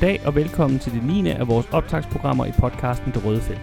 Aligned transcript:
Goddag 0.00 0.26
og 0.26 0.34
velkommen 0.34 0.78
til 0.78 0.92
det 0.92 1.02
9. 1.02 1.30
af 1.30 1.48
vores 1.48 1.66
optagsprogrammer 1.72 2.46
i 2.46 2.52
podcasten 2.58 3.12
Det 3.12 3.24
Røde 3.24 3.40
Felt. 3.40 3.60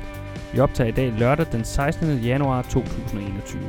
Vi 0.54 0.60
optager 0.60 0.88
i 0.88 0.92
dag 0.92 1.12
lørdag 1.12 1.46
den 1.52 1.64
16. 1.66 2.18
januar 2.18 2.62
2021. 2.62 3.62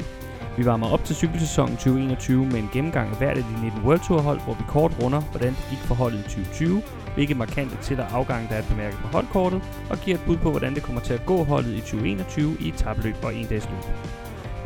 Vi 0.57 0.65
varmer 0.65 0.87
op 0.93 1.05
til 1.05 1.17
cykelsæsonen 1.17 1.77
2021 1.77 2.47
med 2.47 2.55
en 2.55 2.71
gennemgang 2.73 3.11
af 3.11 3.17
hvert 3.19 3.39
af 3.39 3.45
de 3.45 3.63
19 3.63 3.83
World 3.85 4.01
Tour 4.09 4.21
hold, 4.21 4.41
hvor 4.41 4.55
vi 4.55 4.65
kort 4.69 4.93
runder, 5.03 5.21
hvordan 5.21 5.49
det 5.49 5.67
gik 5.71 5.79
for 5.79 5.95
holdet 5.95 6.19
i 6.19 6.23
2020, 6.23 6.83
hvilke 7.15 7.35
markante 7.35 7.77
til- 7.83 8.01
og 8.01 8.17
afgang, 8.17 8.49
der 8.49 8.55
er 8.55 8.63
bemærket 8.63 8.99
på 8.99 9.09
holdkortet, 9.09 9.63
og 9.91 9.99
giver 9.99 10.17
et 10.17 10.25
bud 10.27 10.37
på, 10.37 10.51
hvordan 10.51 10.75
det 10.75 10.83
kommer 10.83 11.01
til 11.03 11.15
at 11.15 11.27
gå 11.27 11.45
holdet 11.45 11.75
i 11.75 11.81
2021 11.81 12.57
i 12.61 12.69
etabløb 12.69 13.17
og 13.23 13.35
en 13.35 13.47
dags 13.47 13.69
løb. 13.71 13.95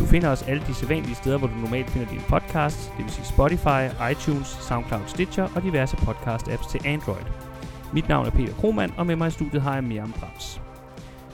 Du 0.01 0.07
finder 0.07 0.29
os 0.29 0.43
alle 0.43 0.63
de 0.67 0.75
sædvanlige 0.75 1.15
steder, 1.15 1.39
hvor 1.39 1.49
du 1.49 1.55
normalt 1.55 1.91
finder 1.91 2.09
dine 2.09 2.23
podcasts, 2.29 2.93
det 2.97 3.05
vil 3.05 3.13
sige 3.13 3.27
Spotify, 3.27 3.83
iTunes, 4.13 4.49
SoundCloud, 4.69 5.03
Stitcher 5.07 5.49
og 5.55 5.63
diverse 5.63 5.97
podcast-apps 5.97 6.71
til 6.71 6.81
Android. 6.85 7.52
Mit 7.95 8.09
navn 8.09 8.27
er 8.27 8.31
Peter 8.31 8.53
Kromand, 8.53 8.91
og 8.97 9.07
med 9.07 9.17
mig 9.17 9.29
i 9.29 9.31
studiet 9.31 9.63
har 9.63 9.75
jeg 9.75 9.85
Miriam 9.85 10.13
Brams. 10.13 10.61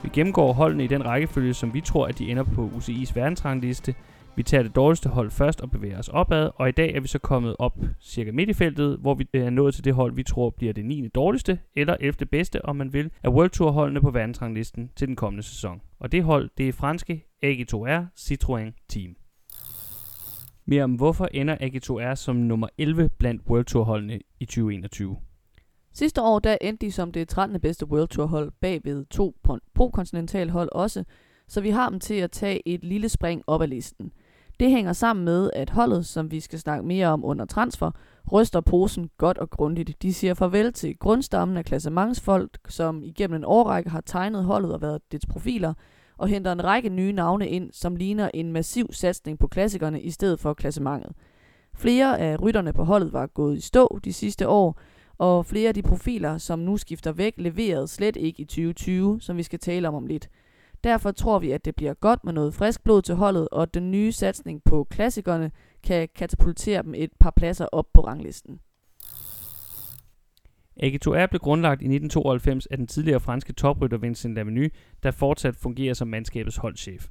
Vi 0.03 0.09
gennemgår 0.13 0.53
holdene 0.53 0.83
i 0.83 0.87
den 0.87 1.05
rækkefølge, 1.05 1.53
som 1.53 1.73
vi 1.73 1.81
tror, 1.81 2.07
at 2.07 2.19
de 2.19 2.31
ender 2.31 2.43
på 2.43 2.71
UCI's 2.77 3.11
verdensrangliste. 3.15 3.95
Vi 4.35 4.43
tager 4.43 4.63
det 4.63 4.75
dårligste 4.75 5.09
hold 5.09 5.31
først 5.31 5.61
og 5.61 5.71
bevæger 5.71 5.99
os 5.99 6.07
opad, 6.07 6.49
og 6.55 6.69
i 6.69 6.71
dag 6.71 6.95
er 6.95 6.99
vi 6.99 7.07
så 7.07 7.19
kommet 7.19 7.55
op 7.59 7.77
cirka 8.01 8.31
midt 8.31 8.49
i 8.49 8.53
feltet, 8.53 8.97
hvor 8.97 9.13
vi 9.13 9.27
øh, 9.33 9.45
er 9.45 9.49
nået 9.49 9.73
til 9.75 9.83
det 9.83 9.93
hold, 9.93 10.15
vi 10.15 10.23
tror 10.23 10.49
bliver 10.49 10.73
det 10.73 10.85
9. 10.85 11.07
dårligste, 11.07 11.59
eller 11.75 11.97
11. 11.99 12.25
bedste, 12.25 12.65
om 12.65 12.75
man 12.75 12.93
vil, 12.93 13.11
af 13.23 13.29
World 13.29 13.49
Tour 13.49 13.71
holdene 13.71 14.01
på 14.01 14.11
verdensranglisten 14.11 14.91
til 14.95 15.07
den 15.07 15.15
kommende 15.15 15.43
sæson. 15.43 15.81
Og 15.99 16.11
det 16.11 16.23
hold, 16.23 16.49
det 16.57 16.67
er 16.67 16.73
franske 16.73 17.25
AG2R 17.45 18.03
Citroën 18.19 18.85
Team. 18.89 19.15
Miriam, 20.65 20.93
hvorfor 20.93 21.29
ender 21.33 21.55
AG2R 21.55 22.15
som 22.15 22.35
nummer 22.35 22.67
11 22.77 23.09
blandt 23.19 23.41
World 23.49 23.65
Tour 23.65 23.83
holdene 23.83 24.19
i 24.39 24.45
2021? 24.45 25.17
Sidste 25.93 26.21
år 26.21 26.39
der 26.39 26.57
endte 26.61 26.85
de 26.85 26.91
som 26.91 27.11
det 27.11 27.27
13. 27.27 27.61
bedste 27.61 27.85
World 27.85 28.07
Tour 28.07 28.25
hold 28.25 28.51
bagved 28.61 29.05
to 29.05 29.35
pro-kontinental 29.73 30.49
hold 30.49 30.69
også, 30.71 31.03
så 31.47 31.61
vi 31.61 31.69
har 31.69 31.89
dem 31.89 31.99
til 31.99 32.13
at 32.13 32.31
tage 32.31 32.67
et 32.67 32.83
lille 32.83 33.09
spring 33.09 33.43
op 33.47 33.61
ad 33.61 33.67
listen. 33.67 34.11
Det 34.59 34.71
hænger 34.71 34.93
sammen 34.93 35.25
med, 35.25 35.49
at 35.53 35.69
holdet, 35.69 36.05
som 36.05 36.31
vi 36.31 36.39
skal 36.39 36.59
snakke 36.59 36.87
mere 36.87 37.07
om 37.07 37.25
under 37.25 37.45
transfer, 37.45 37.91
ryster 38.31 38.61
posen 38.61 39.09
godt 39.17 39.37
og 39.37 39.49
grundigt. 39.49 40.01
De 40.01 40.13
siger 40.13 40.33
farvel 40.33 40.73
til 40.73 40.97
grundstammen 40.97 41.57
af 41.57 41.65
klassementsfolk, 41.65 42.59
som 42.69 43.03
igennem 43.03 43.35
en 43.35 43.45
årrække 43.45 43.89
har 43.89 44.01
tegnet 44.01 44.43
holdet 44.43 44.73
og 44.73 44.81
været 44.81 45.11
dets 45.11 45.25
profiler, 45.25 45.73
og 46.17 46.27
henter 46.27 46.51
en 46.51 46.63
række 46.63 46.89
nye 46.89 47.11
navne 47.11 47.47
ind, 47.49 47.71
som 47.71 47.95
ligner 47.95 48.29
en 48.33 48.51
massiv 48.51 48.87
satsning 48.91 49.39
på 49.39 49.47
klassikerne 49.47 50.01
i 50.01 50.11
stedet 50.11 50.39
for 50.39 50.53
klassementet. 50.53 51.11
Flere 51.73 52.19
af 52.19 52.41
rytterne 52.41 52.73
på 52.73 52.83
holdet 52.83 53.13
var 53.13 53.27
gået 53.27 53.57
i 53.57 53.61
stå 53.61 53.99
de 54.03 54.13
sidste 54.13 54.47
år, 54.47 54.79
og 55.19 55.45
flere 55.45 55.67
af 55.67 55.73
de 55.73 55.81
profiler, 55.81 56.37
som 56.37 56.59
nu 56.59 56.77
skifter 56.77 57.11
væk, 57.11 57.33
leverede 57.37 57.87
slet 57.87 58.15
ikke 58.15 58.41
i 58.41 58.45
2020, 58.45 59.21
som 59.21 59.37
vi 59.37 59.43
skal 59.43 59.59
tale 59.59 59.87
om 59.87 59.95
om 59.95 60.05
lidt. 60.05 60.29
Derfor 60.83 61.11
tror 61.11 61.39
vi, 61.39 61.51
at 61.51 61.65
det 61.65 61.75
bliver 61.75 61.93
godt 61.93 62.23
med 62.23 62.33
noget 62.33 62.53
frisk 62.53 62.83
blod 62.83 63.01
til 63.01 63.15
holdet, 63.15 63.47
og 63.51 63.61
at 63.61 63.73
den 63.73 63.91
nye 63.91 64.11
satsning 64.11 64.63
på 64.63 64.87
klassikerne 64.89 65.51
kan 65.83 66.09
katapultere 66.15 66.83
dem 66.83 66.93
et 66.95 67.09
par 67.19 67.33
pladser 67.35 67.65
op 67.65 67.85
på 67.93 68.01
ranglisten. 68.01 68.59
AG2R 70.83 71.25
blev 71.25 71.39
grundlagt 71.39 71.81
i 71.81 71.85
1992 71.85 72.65
af 72.65 72.77
den 72.77 72.87
tidligere 72.87 73.19
franske 73.19 73.53
toprytter 73.53 73.97
Vincent 73.97 74.35
Lavenu, 74.35 74.67
der 75.03 75.11
fortsat 75.11 75.55
fungerer 75.55 75.93
som 75.93 76.07
mandskabets 76.07 76.57
holdchef. 76.57 77.07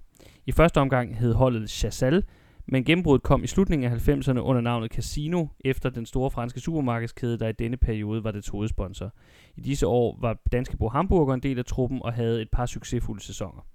I 0.46 0.52
første 0.52 0.80
omgang 0.80 1.16
hed 1.16 1.34
holdet 1.34 1.70
Chassal, 1.70 2.24
men 2.68 2.84
gennembruddet 2.84 3.22
kom 3.22 3.44
i 3.44 3.46
slutningen 3.46 3.92
af 3.92 4.08
90'erne 4.08 4.38
under 4.38 4.60
navnet 4.60 4.92
Casino, 4.92 5.46
efter 5.60 5.90
den 5.90 6.06
store 6.06 6.30
franske 6.30 6.60
supermarkedskæde, 6.60 7.38
der 7.38 7.48
i 7.48 7.52
denne 7.52 7.76
periode 7.76 8.24
var 8.24 8.30
dets 8.30 8.48
hovedsponsor. 8.48 9.12
I 9.56 9.60
disse 9.60 9.86
år 9.86 10.18
var 10.20 10.36
Danske 10.52 10.76
Bo 10.76 10.88
Hamburger 10.88 11.34
en 11.34 11.40
del 11.40 11.58
af 11.58 11.64
truppen 11.64 12.02
og 12.02 12.12
havde 12.12 12.42
et 12.42 12.48
par 12.52 12.66
succesfulde 12.66 13.24
sæsoner. 13.24 13.66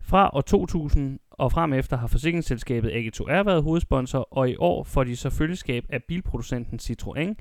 Fra 0.00 0.30
år 0.32 0.40
2000 0.40 1.18
og 1.30 1.52
frem 1.52 1.72
efter 1.72 1.96
har 1.96 2.06
forsikringsselskabet 2.06 2.90
AG2R 2.90 3.42
været 3.42 3.62
hovedsponsor, 3.62 4.28
og 4.30 4.50
i 4.50 4.56
år 4.56 4.84
får 4.84 5.04
de 5.04 5.16
så 5.16 5.30
følgeskab 5.30 5.84
af 5.88 6.04
bilproducenten 6.08 6.78
Citroën, 6.82 7.34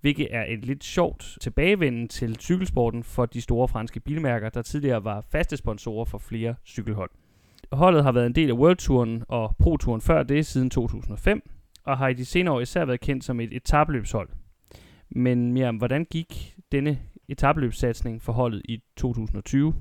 hvilket 0.00 0.28
er 0.30 0.44
et 0.48 0.64
lidt 0.64 0.84
sjovt 0.84 1.38
tilbagevenden 1.40 2.08
til 2.08 2.36
cykelsporten 2.40 3.04
for 3.04 3.26
de 3.26 3.40
store 3.40 3.68
franske 3.68 4.00
bilmærker, 4.00 4.48
der 4.48 4.62
tidligere 4.62 5.04
var 5.04 5.20
faste 5.30 5.56
sponsorer 5.56 6.04
for 6.04 6.18
flere 6.18 6.54
cykelhold. 6.66 7.10
Holdet 7.72 8.04
har 8.04 8.12
været 8.12 8.26
en 8.26 8.34
del 8.34 8.50
af 8.50 8.54
World 8.54 8.76
Touren 8.76 9.24
og 9.28 9.56
Pro 9.58 9.76
Touren 9.76 10.00
før 10.00 10.22
det 10.22 10.46
siden 10.46 10.70
2005, 10.70 11.50
og 11.84 11.98
har 11.98 12.08
i 12.08 12.14
de 12.14 12.24
senere 12.24 12.54
år 12.54 12.60
især 12.60 12.84
været 12.84 13.00
kendt 13.00 13.24
som 13.24 13.40
et 13.40 13.56
etabløbshold. 13.56 14.28
Men 15.10 15.52
Miriam, 15.52 15.76
hvordan 15.76 16.04
gik 16.04 16.56
denne 16.72 16.98
etabløbssatsning 17.28 18.22
for 18.22 18.32
holdet 18.32 18.62
i 18.64 18.82
2020? 18.96 19.74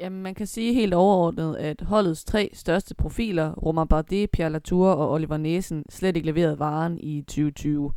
Jamen, 0.00 0.22
man 0.22 0.34
kan 0.34 0.46
sige 0.46 0.74
helt 0.74 0.94
overordnet, 0.94 1.56
at 1.56 1.80
holdets 1.80 2.24
tre 2.24 2.50
største 2.52 2.94
profiler, 2.94 3.52
Romain 3.52 3.88
Bardet, 3.88 4.30
Pierre 4.30 4.50
Latour 4.50 4.88
og 4.88 5.12
Oliver 5.12 5.36
Næsen, 5.36 5.84
slet 5.90 6.16
ikke 6.16 6.26
leverede 6.26 6.58
varen 6.58 6.98
i 6.98 7.22
2020. 7.22 7.92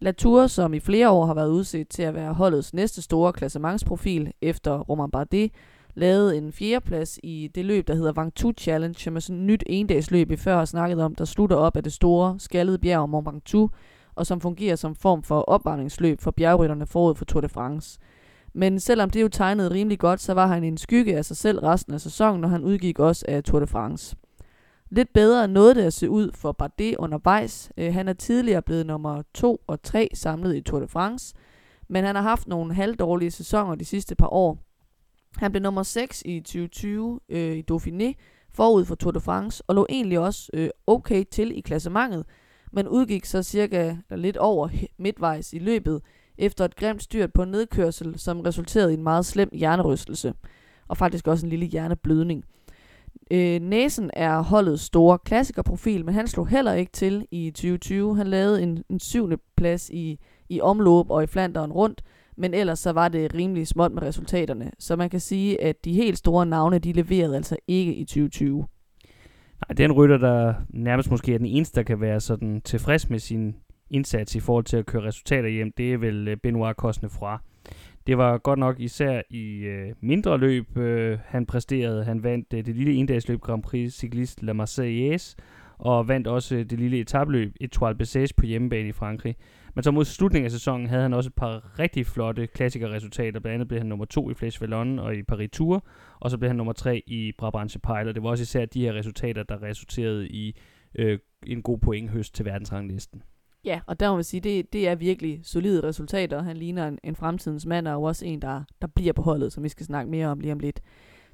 Latour, 0.00 0.46
som 0.46 0.74
i 0.74 0.80
flere 0.80 1.10
år 1.10 1.26
har 1.26 1.34
været 1.34 1.50
udset 1.50 1.88
til 1.88 2.02
at 2.02 2.14
være 2.14 2.34
holdets 2.34 2.74
næste 2.74 3.02
store 3.02 3.32
klassementsprofil 3.32 4.32
efter 4.42 4.78
Romain 4.78 5.10
Bardet, 5.10 5.52
lavede 5.98 6.36
en 6.36 6.52
fjerdeplads 6.52 7.18
i 7.22 7.50
det 7.54 7.64
løb, 7.64 7.88
der 7.88 7.94
hedder 7.94 8.12
Vangtu 8.12 8.52
Challenge, 8.52 9.00
som 9.00 9.16
er 9.16 9.20
sådan 9.20 9.40
et 9.40 9.46
nyt 9.46 9.64
endagsløb, 9.66 10.28
vi 10.28 10.36
før 10.36 10.56
har 10.56 10.64
snakket 10.64 11.00
om, 11.00 11.14
der 11.14 11.24
slutter 11.24 11.56
op 11.56 11.76
af 11.76 11.82
det 11.82 11.92
store 11.92 12.36
skaldede 12.38 12.78
bjerg 12.78 13.08
Mont 13.08 13.26
Ventoux, 13.26 13.72
og 14.14 14.26
som 14.26 14.40
fungerer 14.40 14.76
som 14.76 14.94
form 14.94 15.22
for 15.22 15.40
opvarmningsløb 15.40 16.20
for 16.20 16.30
bjergrytterne 16.30 16.86
forud 16.86 17.14
for 17.14 17.24
Tour 17.24 17.40
de 17.40 17.48
France. 17.48 17.98
Men 18.52 18.80
selvom 18.80 19.10
det 19.10 19.22
jo 19.22 19.28
tegnede 19.28 19.70
rimelig 19.70 19.98
godt, 19.98 20.20
så 20.20 20.34
var 20.34 20.46
han 20.46 20.64
en 20.64 20.76
skygge 20.76 21.16
af 21.16 21.24
sig 21.24 21.36
selv 21.36 21.58
resten 21.58 21.94
af 21.94 22.00
sæsonen, 22.00 22.40
når 22.40 22.48
han 22.48 22.64
udgik 22.64 22.98
også 22.98 23.24
af 23.28 23.44
Tour 23.44 23.60
de 23.60 23.66
France. 23.66 24.16
Lidt 24.90 25.12
bedre 25.12 25.48
nåede 25.48 25.74
det 25.74 25.82
at 25.82 25.92
se 25.92 26.10
ud 26.10 26.30
for 26.34 26.52
Bardet 26.52 26.96
undervejs. 26.98 27.72
Øh, 27.76 27.94
han 27.94 28.08
er 28.08 28.12
tidligere 28.12 28.62
blevet 28.62 28.86
nummer 28.86 29.22
2 29.34 29.60
og 29.66 29.82
3 29.82 30.08
samlet 30.14 30.56
i 30.56 30.60
Tour 30.60 30.80
de 30.80 30.88
France, 30.88 31.34
men 31.88 32.04
han 32.04 32.14
har 32.14 32.22
haft 32.22 32.48
nogle 32.48 32.74
halvdårlige 32.74 33.30
sæsoner 33.30 33.74
de 33.74 33.84
sidste 33.84 34.14
par 34.14 34.32
år. 34.32 34.67
Han 35.36 35.52
blev 35.52 35.62
nummer 35.62 35.82
6 35.82 36.22
i 36.26 36.40
2020 36.40 37.20
øh, 37.28 37.56
i 37.56 37.64
Dauphiné 37.70 38.14
forud 38.52 38.84
for 38.84 38.94
Tour 38.94 39.12
de 39.12 39.20
France, 39.20 39.62
og 39.66 39.74
lå 39.74 39.86
egentlig 39.88 40.18
også 40.18 40.50
øh, 40.54 40.68
okay 40.86 41.24
til 41.30 41.58
i 41.58 41.60
klassementet, 41.60 42.24
men 42.72 42.88
udgik 42.88 43.24
så 43.24 43.42
cirka 43.42 43.96
eller 44.10 44.22
lidt 44.22 44.36
over 44.36 44.68
midtvejs 44.98 45.52
i 45.52 45.58
løbet, 45.58 46.02
efter 46.38 46.64
et 46.64 46.76
grimt 46.76 47.02
styrt 47.02 47.32
på 47.32 47.42
en 47.42 47.50
nedkørsel, 47.50 48.18
som 48.18 48.40
resulterede 48.40 48.90
i 48.90 48.94
en 48.94 49.02
meget 49.02 49.26
slem 49.26 49.48
hjernerystelse, 49.52 50.34
og 50.88 50.96
faktisk 50.96 51.28
også 51.28 51.46
en 51.46 51.50
lille 51.50 51.66
hjerneblødning. 51.66 52.44
Øh, 53.30 53.60
Næsen 53.60 54.10
er 54.12 54.40
holdets 54.40 54.82
store 54.82 55.18
klassikerprofil, 55.18 56.04
men 56.04 56.14
han 56.14 56.26
slog 56.26 56.48
heller 56.48 56.72
ikke 56.72 56.92
til 56.92 57.26
i 57.30 57.50
2020. 57.50 58.16
Han 58.16 58.26
lavede 58.26 58.62
en, 58.62 58.84
en 58.90 59.00
syvende 59.00 59.36
plads 59.56 59.90
i, 59.90 60.18
i 60.48 60.60
omløb 60.60 61.10
og 61.10 61.22
i 61.22 61.26
Flanderen 61.26 61.72
rundt, 61.72 62.02
men 62.38 62.54
ellers 62.54 62.78
så 62.78 62.92
var 62.92 63.08
det 63.08 63.34
rimelig 63.34 63.66
småt 63.66 63.92
med 63.92 64.02
resultaterne. 64.02 64.70
Så 64.78 64.96
man 64.96 65.10
kan 65.10 65.20
sige, 65.20 65.62
at 65.62 65.84
de 65.84 65.92
helt 65.92 66.18
store 66.18 66.46
navne, 66.46 66.78
de 66.78 66.92
leverede 66.92 67.36
altså 67.36 67.56
ikke 67.68 67.94
i 67.94 68.04
2020. 68.04 68.56
Nej, 68.58 69.74
den 69.76 69.92
rytter, 69.92 70.18
der 70.18 70.54
nærmest 70.68 71.10
måske 71.10 71.34
er 71.34 71.38
den 71.38 71.46
eneste, 71.46 71.76
der 71.76 71.82
kan 71.82 72.00
være 72.00 72.20
sådan 72.20 72.60
tilfreds 72.60 73.10
med 73.10 73.18
sin 73.18 73.54
indsats 73.90 74.34
i 74.34 74.40
forhold 74.40 74.64
til 74.64 74.76
at 74.76 74.86
køre 74.86 75.02
resultater 75.02 75.48
hjem, 75.48 75.72
det 75.76 75.92
er 75.92 75.98
vel 75.98 76.28
øh, 76.28 76.36
Benoit 76.36 76.76
Cosnefroid. 76.76 77.38
Det 78.06 78.18
var 78.18 78.38
godt 78.38 78.58
nok 78.58 78.80
især 78.80 79.22
i 79.30 79.58
øh, 79.58 79.92
mindre 80.00 80.38
løb, 80.38 80.76
øh, 80.76 81.18
han 81.24 81.46
præsterede. 81.46 82.04
Han 82.04 82.22
vandt 82.22 82.52
øh, 82.54 82.66
det 82.66 82.76
lille 82.76 82.92
endagsløb 82.92 83.40
Grand 83.40 83.62
Prix 83.62 83.92
Cycliste 83.92 84.46
La 84.46 84.52
Marseillaise, 84.52 85.36
og 85.78 86.08
vandt 86.08 86.26
også 86.26 86.56
øh, 86.56 86.70
det 86.70 86.78
lille 86.78 87.00
etabløb 87.00 87.54
Etoile 87.60 87.98
Bessage 87.98 88.34
på 88.36 88.46
hjemmebane 88.46 88.88
i 88.88 88.92
Frankrig. 88.92 89.36
Men 89.74 89.82
så 89.82 89.90
mod 89.90 90.04
slutningen 90.04 90.44
af 90.44 90.50
sæsonen 90.50 90.86
havde 90.86 91.02
han 91.02 91.14
også 91.14 91.28
et 91.28 91.34
par 91.34 91.78
rigtig 91.78 92.06
flotte 92.06 92.46
klassikerresultater. 92.46 93.40
Blandt 93.40 93.54
andet 93.54 93.68
blev 93.68 93.80
han 93.80 93.86
nummer 93.86 94.04
to 94.04 94.30
i 94.30 94.32
Flèche 94.32 94.60
Wallonne 94.60 95.02
og 95.02 95.16
i 95.16 95.22
Paris 95.22 95.50
Tour, 95.52 95.86
og 96.20 96.30
så 96.30 96.38
blev 96.38 96.48
han 96.48 96.56
nummer 96.56 96.72
tre 96.72 97.02
i 97.06 97.32
Brabantse 97.38 97.78
Pejl, 97.78 98.08
og 98.08 98.14
det 98.14 98.22
var 98.22 98.28
også 98.28 98.42
især 98.42 98.64
de 98.64 98.80
her 98.80 98.92
resultater, 98.92 99.42
der 99.42 99.62
resulterede 99.62 100.28
i 100.28 100.58
øh, 100.94 101.18
en 101.46 101.62
god 101.62 101.78
pointhøst 101.78 102.34
til 102.34 102.44
verdensranglisten. 102.44 103.22
Ja, 103.64 103.80
og 103.86 104.00
der 104.00 104.10
må 104.10 104.14
man 104.14 104.24
sige, 104.24 104.40
det, 104.40 104.72
det 104.72 104.88
er 104.88 104.94
virkelig 104.94 105.40
solide 105.42 105.88
resultater. 105.88 106.42
Han 106.42 106.56
ligner 106.56 106.88
en, 106.88 106.98
en 107.04 107.16
fremtidens 107.16 107.66
mand, 107.66 107.88
og 107.88 108.02
også 108.02 108.26
en, 108.26 108.42
der, 108.42 108.62
der 108.82 108.86
bliver 108.86 109.12
på 109.12 109.22
holdet, 109.22 109.52
som 109.52 109.64
vi 109.64 109.68
skal 109.68 109.86
snakke 109.86 110.10
mere 110.10 110.26
om 110.26 110.40
lige 110.40 110.52
om 110.52 110.58
lidt. 110.58 110.80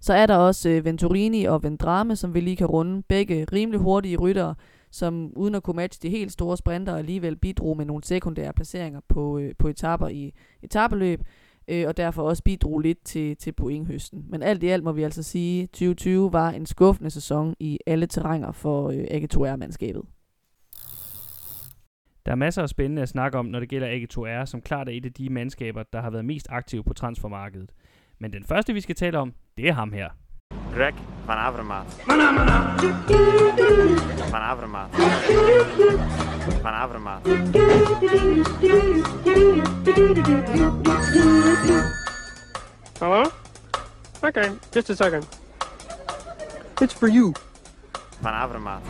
Så 0.05 0.13
er 0.13 0.27
der 0.27 0.37
også 0.37 0.69
øh, 0.69 0.85
Venturini 0.85 1.45
og 1.45 1.63
Vendrame, 1.63 2.17
som 2.17 2.35
vi 2.35 2.41
lige 2.41 2.57
kan 2.57 2.67
runde. 2.67 3.03
Begge 3.09 3.47
rimelig 3.53 3.81
hurtige 3.81 4.17
ryttere, 4.17 4.55
som 4.91 5.33
uden 5.37 5.55
at 5.55 5.63
kunne 5.63 5.77
matche 5.77 6.09
de 6.09 6.11
helt 6.11 6.33
store 6.33 6.57
sprinter 6.57 6.97
alligevel 6.97 7.37
bidrog 7.37 7.77
med 7.77 7.85
nogle 7.85 8.05
sekundære 8.05 8.53
placeringer 8.53 9.01
på, 9.09 9.39
øh, 9.39 9.55
på 9.59 9.69
etaper 9.69 10.09
i 10.09 10.33
etabeløb, 10.63 11.21
øh, 11.69 11.89
og 11.89 11.97
derfor 11.97 12.23
også 12.23 12.43
bidrog 12.43 12.81
lidt 12.81 13.05
til, 13.05 13.37
til 13.37 13.53
pointhøsten. 13.53 14.25
Men 14.29 14.43
alt 14.43 14.63
i 14.63 14.69
alt 14.69 14.85
må 14.85 14.93
vi 14.93 15.03
altså 15.03 15.23
sige, 15.23 15.63
at 15.63 15.69
2020 15.69 16.33
var 16.33 16.51
en 16.51 16.67
skuffende 16.67 17.11
sæson 17.11 17.55
i 17.61 17.79
alle 17.87 18.07
terrænger 18.07 18.53
for 18.53 18.89
øh, 18.89 19.05
AG2R-mandskabet. 19.11 20.03
Der 22.27 22.33
er 22.33 22.37
masser 22.37 22.63
af 22.63 22.69
spændende 22.69 23.03
at 23.03 23.09
snakke 23.09 23.39
om, 23.39 23.47
når 23.47 23.61
det 23.61 23.69
gælder 23.69 23.89
AG2R, 23.89 24.47
som 24.47 24.61
klart 24.61 24.89
er 24.89 24.93
et 24.93 25.07
af 25.07 25.13
de 25.13 25.31
mandskaber, 25.31 25.83
der 25.93 26.01
har 26.01 26.11
været 26.11 26.25
mest 26.25 26.47
aktive 26.51 26.85
på 26.85 26.93
transfermarkedet. 26.93 27.71
Men 28.19 28.33
den 28.33 28.45
første, 28.45 28.73
vi 28.73 28.81
skal 28.81 28.95
tale 28.95 29.19
om, 29.19 29.35
det 29.57 29.69
er 29.69 29.73
ham 29.73 29.93
her. 29.93 30.09
Greg 30.75 30.95
van 31.27 31.39
Avermaat. 31.39 31.87
Van 32.07 32.21
Avermaat. 34.43 34.91
Van 36.63 36.75
Avermaat. 36.75 37.27
Hello? 42.99 43.25
Okay, 44.23 44.51
just 44.75 44.91
a 44.91 44.97
second. 44.97 45.27
It's 46.83 46.95
for 46.95 47.09
you. 47.09 47.35
Van 48.23 48.35
Avermaat. 48.35 48.83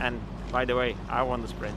And 0.00 0.20
by 0.52 0.64
the 0.64 0.74
way, 0.74 0.96
I 1.10 1.22
won 1.22 1.40
the 1.40 1.48
sprint. 1.48 1.76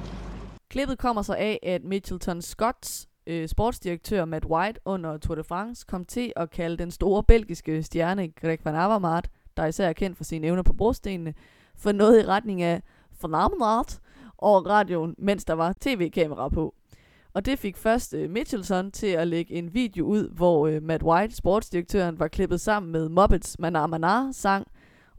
Klippet 0.70 0.98
kommer 0.98 1.22
så 1.22 1.34
af, 1.34 1.60
at 1.64 1.84
Mitchelton 1.84 2.42
Scotts 2.42 3.08
øh, 3.28 3.48
sportsdirektør 3.48 4.26
Matt 4.26 4.46
White 4.46 4.80
under 4.86 5.18
Tour 5.18 5.36
de 5.36 5.44
France 5.44 5.86
kom 5.88 6.06
til 6.06 6.34
at 6.36 6.50
kalde 6.50 6.78
den 6.78 6.92
store 6.92 7.24
belgiske 7.24 7.84
stjerne 7.84 8.28
Greg 8.28 8.60
van 8.64 8.76
Avermaet, 8.76 9.30
der 9.58 9.66
især 9.66 9.90
er 9.90 9.94
kendt 9.94 10.18
for 10.18 10.24
sine 10.24 10.48
evner 10.48 10.64
på 10.64 10.74
brostenene, 10.74 11.34
for 11.76 11.92
noget 11.92 12.24
i 12.24 12.28
retning 12.28 12.62
af 12.62 12.82
Van 13.22 13.34
Avermaet 13.34 14.00
over 14.38 14.62
radioen, 14.70 15.16
mens 15.18 15.46
der 15.46 15.54
var 15.54 15.74
tv-kamera 15.82 16.50
på. 16.50 16.76
Og 17.34 17.46
det 17.46 17.60
fik 17.60 17.78
først 17.78 18.14
øh, 18.14 18.30
Mitchelson 18.30 18.92
til 18.92 19.08
at 19.08 19.28
lægge 19.28 19.54
en 19.54 19.74
video 19.74 20.06
ud, 20.06 20.30
hvor 20.30 20.68
øh, 20.68 20.84
Matt 20.84 21.04
White, 21.04 21.36
sportsdirektøren, 21.36 22.20
var 22.20 22.28
klippet 22.28 22.62
sammen 22.62 22.92
med 22.92 23.10
Muppets 23.10 23.60
Manar 23.60 23.88
Manar 23.88 24.32
sang, 24.32 24.68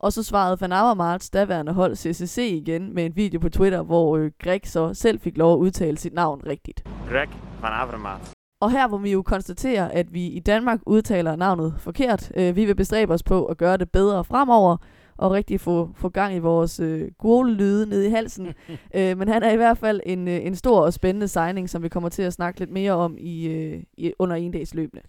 og 0.04 0.12
så 0.12 0.22
svarede 0.22 0.60
Van 0.60 0.72
Avermaets 0.72 1.30
daværende 1.30 1.72
hold 1.72 1.96
CCC 1.96 2.38
igen 2.38 2.94
med 2.94 3.06
en 3.06 3.16
video 3.16 3.40
på 3.40 3.48
Twitter, 3.48 3.82
hvor 3.82 4.16
øh, 4.16 4.30
Greg 4.42 4.60
så 4.64 4.94
selv 4.94 5.20
fik 5.20 5.38
lov 5.38 5.52
at 5.52 5.58
udtale 5.58 5.98
sit 5.98 6.12
navn 6.12 6.42
rigtigt. 6.46 6.84
Greg 7.08 7.28
van 7.62 7.72
Avermaat. 7.72 8.32
Og 8.60 8.70
her 8.70 8.88
hvor 8.88 8.98
vi 8.98 9.12
jo 9.12 9.22
konstaterer, 9.22 9.88
at 9.88 10.14
vi 10.14 10.26
i 10.26 10.40
Danmark 10.40 10.80
udtaler 10.86 11.36
navnet 11.36 11.74
forkert. 11.78 12.32
Øh, 12.36 12.56
vi 12.56 12.64
vil 12.64 12.74
bestræbe 12.74 13.12
os 13.12 13.22
på 13.22 13.44
at 13.44 13.56
gøre 13.56 13.76
det 13.76 13.90
bedre 13.90 14.24
fremover, 14.24 14.76
og 15.16 15.30
rigtig 15.30 15.60
få, 15.60 15.90
få 15.94 16.08
gang 16.08 16.34
i 16.34 16.38
vores 16.38 16.80
øh, 16.80 17.08
gode 17.18 17.54
lyde 17.54 17.86
nede 17.88 18.06
i 18.06 18.10
halsen. 18.10 18.46
øh, 18.96 19.18
men 19.18 19.28
han 19.28 19.42
er 19.42 19.52
i 19.52 19.56
hvert 19.56 19.78
fald 19.78 20.00
en, 20.06 20.28
øh, 20.28 20.46
en 20.46 20.56
stor 20.56 20.80
og 20.80 20.92
spændende 20.92 21.28
signing, 21.28 21.70
som 21.70 21.82
vi 21.82 21.88
kommer 21.88 22.08
til 22.08 22.22
at 22.22 22.32
snakke 22.32 22.60
lidt 22.60 22.70
mere 22.70 22.92
om 22.92 23.16
i, 23.18 23.46
øh, 23.46 23.82
i 23.96 24.12
under 24.18 24.36
en 24.36 24.52
dags 24.52 24.74
løbende. 24.74 25.02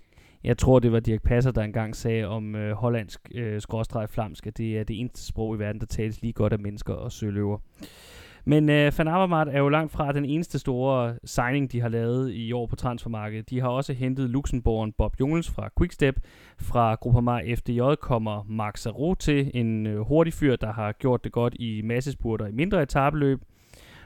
Jeg 0.45 0.57
tror, 0.57 0.79
det 0.79 0.91
var 0.91 0.99
Dirk 0.99 1.21
Passer, 1.21 1.51
der 1.51 1.61
engang 1.61 1.95
sagde 1.95 2.25
om 2.25 2.55
øh, 2.55 2.71
hollandsk 2.71 3.19
øh, 3.35 3.61
skråstreg 3.61 4.09
flamsk, 4.09 4.47
at 4.47 4.57
det 4.57 4.77
er 4.79 4.83
det 4.83 4.99
eneste 4.99 5.25
sprog 5.25 5.55
i 5.55 5.59
verden, 5.59 5.81
der 5.81 5.85
tales 5.85 6.21
lige 6.21 6.33
godt 6.33 6.53
af 6.53 6.59
mennesker 6.59 6.93
og 6.93 7.11
søløver. 7.11 7.57
Men 8.45 8.69
øh, 8.69 8.91
Van 8.97 9.07
Avermaet 9.07 9.55
er 9.55 9.59
jo 9.59 9.69
langt 9.69 9.91
fra 9.91 10.11
den 10.11 10.25
eneste 10.25 10.59
store 10.59 11.15
signing, 11.23 11.71
de 11.71 11.81
har 11.81 11.89
lavet 11.89 12.31
i 12.31 12.51
år 12.51 12.65
på 12.65 12.75
transfermarkedet. 12.75 13.49
De 13.49 13.59
har 13.59 13.69
også 13.69 13.93
hentet 13.93 14.29
Luxembourgeren 14.29 14.93
Bob 14.97 15.19
Jungels 15.19 15.51
fra 15.51 15.69
Quickstep. 15.79 16.19
Fra 16.61 16.95
Groupama 16.95 17.53
FDJ 17.55 17.81
kommer 18.01 18.43
Mark 18.49 18.77
Sarro 18.77 19.13
til, 19.13 19.51
en 19.53 19.87
øh, 19.87 19.99
hurtig 19.99 20.33
fyr, 20.33 20.55
der 20.55 20.73
har 20.73 20.91
gjort 20.91 21.23
det 21.23 21.31
godt 21.31 21.55
i 21.59 21.81
massespurter 21.81 22.47
i 22.47 22.51
mindre 22.51 22.83
etabeløb. 22.83 23.41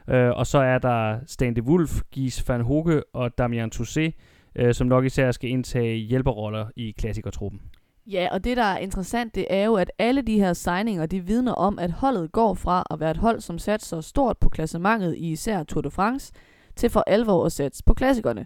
Øh, 0.07 0.29
og 0.29 0.47
så 0.47 0.57
er 0.57 0.77
der 0.77 1.19
Stan 1.25 1.55
de 1.55 1.63
Wolf, 1.63 2.01
Gies 2.11 2.49
van 2.49 2.61
Hoge 2.61 3.03
og 3.13 3.37
Damian 3.37 3.69
Toussaint, 3.69 4.15
øh, 4.55 4.73
som 4.73 4.87
nok 4.87 5.05
især 5.05 5.31
skal 5.31 5.49
indtage 5.49 5.95
hjælperroller 5.95 6.65
i 6.75 6.91
klassikertruppen. 6.97 7.61
Ja, 8.07 8.27
og 8.31 8.43
det, 8.43 8.57
der 8.57 8.63
er 8.63 8.77
interessant, 8.77 9.35
det 9.35 9.45
er 9.49 9.65
jo, 9.65 9.75
at 9.75 9.91
alle 9.99 10.21
de 10.21 10.39
her 10.39 10.53
signinger, 10.53 11.05
de 11.05 11.25
vidner 11.25 11.53
om, 11.53 11.79
at 11.79 11.91
holdet 11.91 12.31
går 12.31 12.53
fra 12.53 12.83
at 12.91 12.99
være 12.99 13.11
et 13.11 13.17
hold, 13.17 13.41
som 13.41 13.59
satser 13.59 14.01
stort 14.01 14.37
på 14.37 14.49
klassementet 14.49 15.15
i 15.15 15.31
især 15.31 15.63
Tour 15.63 15.81
de 15.81 15.91
France, 15.91 16.33
til 16.75 16.89
for 16.89 17.03
alvor 17.07 17.45
at 17.45 17.51
sætte 17.51 17.83
på 17.85 17.93
klassikerne. 17.93 18.45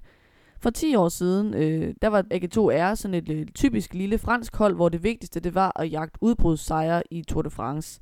For 0.60 0.70
10 0.70 0.96
år 0.96 1.10
siden, 1.10 1.54
øh, 1.54 1.96
der 2.02 2.08
var 2.08 2.22
AG2R 2.34 2.96
sådan 2.96 3.14
et, 3.14 3.30
øh, 3.30 3.46
typisk 3.56 3.94
lille 3.94 4.18
fransk 4.18 4.56
hold, 4.56 4.76
hvor 4.76 4.90
det 4.90 5.04
vigtigste 5.04 5.40
det 5.40 5.56
var 5.56 5.72
at 5.82 5.92
jagte 5.92 6.18
udbrudssejre 6.22 7.04
i 7.12 7.24
Tour 7.24 7.42
de 7.42 7.50
France. 7.50 8.02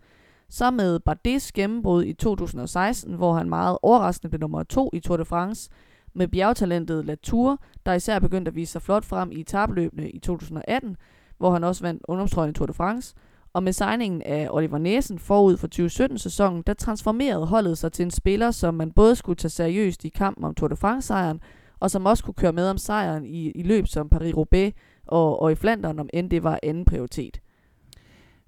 Så 0.50 0.72
med 0.72 1.00
Bardets 1.00 1.52
gennembrud 1.52 2.04
i 2.04 2.14
2016, 2.14 3.14
hvor 3.14 3.34
han 3.34 3.50
meget 3.50 3.78
overraskende 3.82 4.30
blev 4.30 4.40
nummer 4.40 4.64
2 4.64 4.90
i 4.94 5.00
Tour 5.00 5.18
de 5.18 5.26
France, 5.26 5.70
med 6.14 6.28
bjergtalentet 6.28 7.06
Latour, 7.06 7.60
der 7.86 7.94
især 7.94 8.20
begyndte 8.20 8.50
at 8.50 8.56
vise 8.56 8.72
sig 8.72 8.82
flot 8.82 9.06
frem 9.06 9.32
i 9.32 9.40
etabløbene 9.40 10.10
i 10.10 10.20
2018, 10.20 10.98
hvor 11.38 11.52
han 11.52 11.64
også 11.64 11.84
vandt 11.84 12.04
ungdomstrøjen 12.08 12.52
i 12.52 12.54
Tour 12.54 12.66
de 12.66 12.74
France. 12.74 13.16
Og 13.54 13.64
med 13.64 13.74
signingen 13.74 14.22
af 14.22 14.48
Oliver 14.52 14.78
Næsen 14.78 15.20
forud 15.20 15.58
for 15.58 15.68
2017-sæsonen, 15.76 16.64
der 16.68 16.74
transformerede 16.74 17.46
holdet 17.46 17.78
sig 17.78 17.92
til 17.92 18.04
en 18.04 18.12
spiller, 18.12 18.52
som 18.52 18.74
man 18.74 18.92
både 18.92 19.16
skulle 19.16 19.36
tage 19.36 19.50
seriøst 19.50 20.06
i 20.06 20.10
kampen 20.10 20.46
om 20.46 20.56
Tour 20.56 20.68
de 20.68 20.76
France-sejren, 20.76 21.42
og 21.80 21.92
som 21.92 22.06
også 22.06 22.24
kunne 22.24 22.34
køre 22.34 22.54
med 22.54 22.70
om 22.70 22.78
sejren 22.78 23.26
i, 23.26 23.52
i 23.52 23.64
løb 23.64 23.88
som 23.88 24.10
Paris-Roubaix 24.16 24.72
og, 25.08 25.42
og 25.42 25.52
i 25.52 25.56
Flandern, 25.56 26.00
om 26.00 26.10
end 26.14 26.30
det 26.30 26.44
var 26.44 26.60
anden 26.64 26.86
prioritet. 26.86 27.41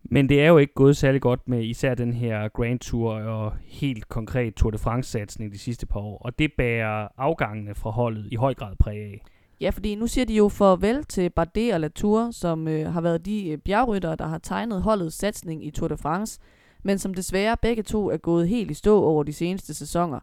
Men 0.06 0.30
det 0.30 0.42
er 0.42 0.48
jo 0.48 0.58
ikke 0.58 0.74
gået 0.74 0.98
særlig 0.98 1.22
godt 1.22 1.48
med 1.48 1.64
især 1.64 1.96
den 1.96 2.14
her 2.14 2.48
Grand 2.48 2.80
Tour 2.80 3.14
og 3.14 3.54
helt 3.66 4.10
konkret 4.10 4.54
Tour 4.56 4.72
de 4.72 4.78
France-satsning 4.78 5.52
de 5.52 5.58
sidste 5.58 5.86
par 5.86 6.00
år, 6.00 6.18
og 6.18 6.40
det 6.40 6.52
bærer 6.58 7.08
afgangene 7.18 7.76
fra 7.76 7.90
holdet 7.90 8.28
i 8.32 8.36
høj 8.36 8.54
grad 8.54 8.76
præg 8.80 8.98
af. 8.98 9.24
Ja, 9.62 9.70
fordi 9.70 9.96
nu 9.96 10.08
siger 10.08 10.26
de 10.26 10.36
jo 10.36 10.50
farvel 10.50 11.04
til 11.04 11.30
Bardet 11.30 11.74
og 11.74 11.80
Latour, 11.80 12.32
som 12.32 12.68
øh, 12.68 12.94
har 12.94 13.02
været 13.02 13.26
de 13.26 13.50
øh, 13.50 13.58
bjergryttere, 13.58 14.16
der 14.16 14.28
har 14.28 14.38
tegnet 14.38 14.82
holdets 14.82 15.16
satsning 15.16 15.66
i 15.66 15.72
Tour 15.72 15.88
de 15.88 15.98
France, 15.98 16.40
men 16.84 17.00
som 17.00 17.14
desværre 17.14 17.58
begge 17.62 17.84
to 17.84 18.10
er 18.10 18.18
gået 18.18 18.48
helt 18.48 18.72
i 18.72 18.74
stå 18.74 19.04
over 19.04 19.24
de 19.24 19.34
seneste 19.34 19.74
sæsoner. 19.74 20.20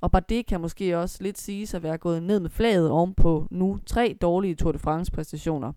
Og 0.00 0.10
Bardet 0.10 0.46
kan 0.46 0.60
måske 0.60 0.98
også 0.98 1.18
lidt 1.20 1.38
sige 1.38 1.76
at 1.76 1.82
være 1.82 1.98
gået 1.98 2.22
ned 2.22 2.40
med 2.40 2.50
flaget 2.50 2.90
om 2.90 3.14
på 3.14 3.46
nu 3.50 3.78
tre 3.86 4.16
dårlige 4.22 4.54
Tour 4.54 4.72
de 4.72 4.78
France 4.78 5.12
præstationer. 5.12 5.72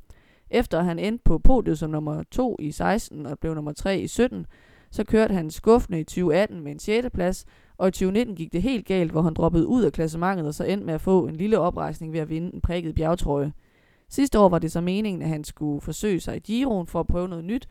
Efter 0.54 0.82
han 0.82 1.00
endte 1.00 1.24
på 1.24 1.38
podiet 1.38 1.80
som 1.80 1.90
nummer 1.90 2.24
2 2.32 2.58
i 2.60 2.72
16 2.72 3.26
og 3.26 3.40
blev 3.40 3.54
nummer 3.56 3.74
3 3.74 4.00
i 4.00 4.08
17, 4.08 4.46
så 4.92 5.04
kørte 5.04 5.34
han 5.34 5.52
skuffende 5.52 6.00
i 6.00 6.04
2018 6.04 6.62
med 6.62 6.72
en 6.72 6.80
6. 6.80 7.08
plads, 7.14 7.46
og 7.78 7.88
i 7.88 7.92
2019 7.92 8.36
gik 8.36 8.54
det 8.54 8.62
helt 8.62 8.86
galt, 8.86 9.12
hvor 9.12 9.22
han 9.22 9.34
droppede 9.34 9.68
ud 9.68 9.84
af 9.84 9.92
klassementet 9.92 10.48
og 10.48 10.54
så 10.54 10.64
endte 10.64 10.86
med 10.86 10.94
at 10.94 11.02
få 11.02 11.28
en 11.28 11.36
lille 11.36 11.60
oprejsning 11.60 12.14
ved 12.14 12.20
at 12.20 12.30
vinde 12.30 12.54
en 12.54 12.62
prikket 12.62 12.96
bjergtrøje. 12.96 13.54
Sidste 14.10 14.40
år 14.40 14.50
var 14.50 14.60
det 14.60 14.72
så 14.72 14.82
meningen, 14.82 15.22
at 15.22 15.28
han 15.28 15.44
skulle 15.44 15.82
forsøge 15.82 16.20
sig 16.20 16.36
i 16.36 16.40
Giroen 16.40 16.88
for 16.88 17.00
at 17.00 17.08
prøve 17.08 17.28
noget 17.28 17.46
nyt, 17.46 17.68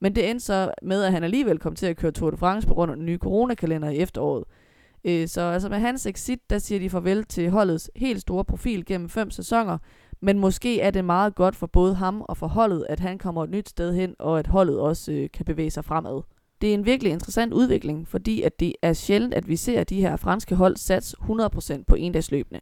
men 0.00 0.14
det 0.14 0.30
endte 0.30 0.44
så 0.44 0.70
med, 0.82 1.02
at 1.02 1.12
han 1.12 1.24
alligevel 1.24 1.58
kom 1.58 1.74
til 1.74 1.86
at 1.86 1.96
køre 1.96 2.12
Tour 2.12 2.30
de 2.30 2.36
France 2.36 2.68
på 2.68 2.74
grund 2.74 2.90
af 2.90 2.96
den 2.96 3.06
nye 3.06 3.18
coronakalender 3.18 3.90
i 3.90 3.96
efteråret. 3.96 4.44
Øh, 5.04 5.28
så 5.28 5.40
altså 5.40 5.68
med 5.68 5.78
hans 5.78 6.06
exit, 6.06 6.50
der 6.50 6.58
siger 6.58 6.78
de 6.78 6.90
farvel 6.90 7.24
til 7.24 7.50
holdets 7.50 7.90
helt 7.96 8.20
store 8.20 8.44
profil 8.44 8.86
gennem 8.86 9.08
fem 9.08 9.30
sæsoner, 9.30 9.78
men 10.20 10.38
måske 10.38 10.80
er 10.80 10.90
det 10.90 11.04
meget 11.04 11.34
godt 11.34 11.56
for 11.56 11.66
både 11.66 11.94
ham 11.94 12.20
og 12.20 12.36
for 12.36 12.46
holdet, 12.46 12.86
at 12.88 13.00
han 13.00 13.18
kommer 13.18 13.44
et 13.44 13.50
nyt 13.50 13.68
sted 13.68 13.94
hen, 13.94 14.14
og 14.18 14.38
at 14.38 14.46
holdet 14.46 14.80
også 14.80 15.12
øh, 15.12 15.28
kan 15.34 15.44
bevæge 15.44 15.70
sig 15.70 15.84
fremad. 15.84 16.22
Det 16.60 16.70
er 16.70 16.74
en 16.74 16.86
virkelig 16.86 17.12
interessant 17.12 17.52
udvikling, 17.52 18.08
fordi 18.08 18.42
at 18.42 18.60
det 18.60 18.72
er 18.82 18.92
sjældent, 18.92 19.34
at 19.34 19.48
vi 19.48 19.56
ser 19.56 19.84
de 19.84 20.00
her 20.00 20.16
franske 20.16 20.54
hold 20.54 20.76
sats 20.76 21.14
100% 21.20 21.84
på 21.86 21.94
endagsløbende. 21.94 22.60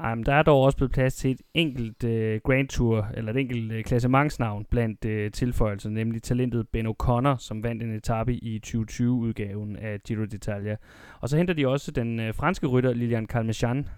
Ej, 0.00 0.14
men 0.14 0.26
der 0.26 0.34
er 0.34 0.42
dog 0.42 0.62
også 0.62 0.76
blevet 0.76 0.92
plads 0.92 1.14
til 1.14 1.30
et 1.30 1.40
enkelt 1.54 2.04
øh, 2.04 2.40
Grand 2.44 2.68
Tour, 2.68 3.08
eller 3.14 3.32
et 3.32 3.38
enkelt 3.38 3.72
øh, 3.72 3.84
klassementsnavn 3.84 4.64
blandt 4.70 5.04
øh, 5.04 5.30
tilføjelser, 5.30 5.90
nemlig 5.90 6.22
talentet 6.22 6.68
Ben 6.68 6.86
O'Connor, 6.86 7.36
som 7.38 7.62
vandt 7.62 7.82
en 7.82 7.94
etape 7.94 8.34
i 8.34 8.60
2020-udgaven 8.66 9.76
af 9.76 10.00
Giro 10.00 10.24
d'Italia. 10.24 10.76
Og 11.20 11.28
så 11.28 11.36
henter 11.36 11.54
de 11.54 11.68
også 11.68 11.90
den 11.90 12.20
øh, 12.20 12.34
franske 12.34 12.66
rytter 12.66 12.92
Lilian 12.92 13.26
Calmechan. 13.26 13.88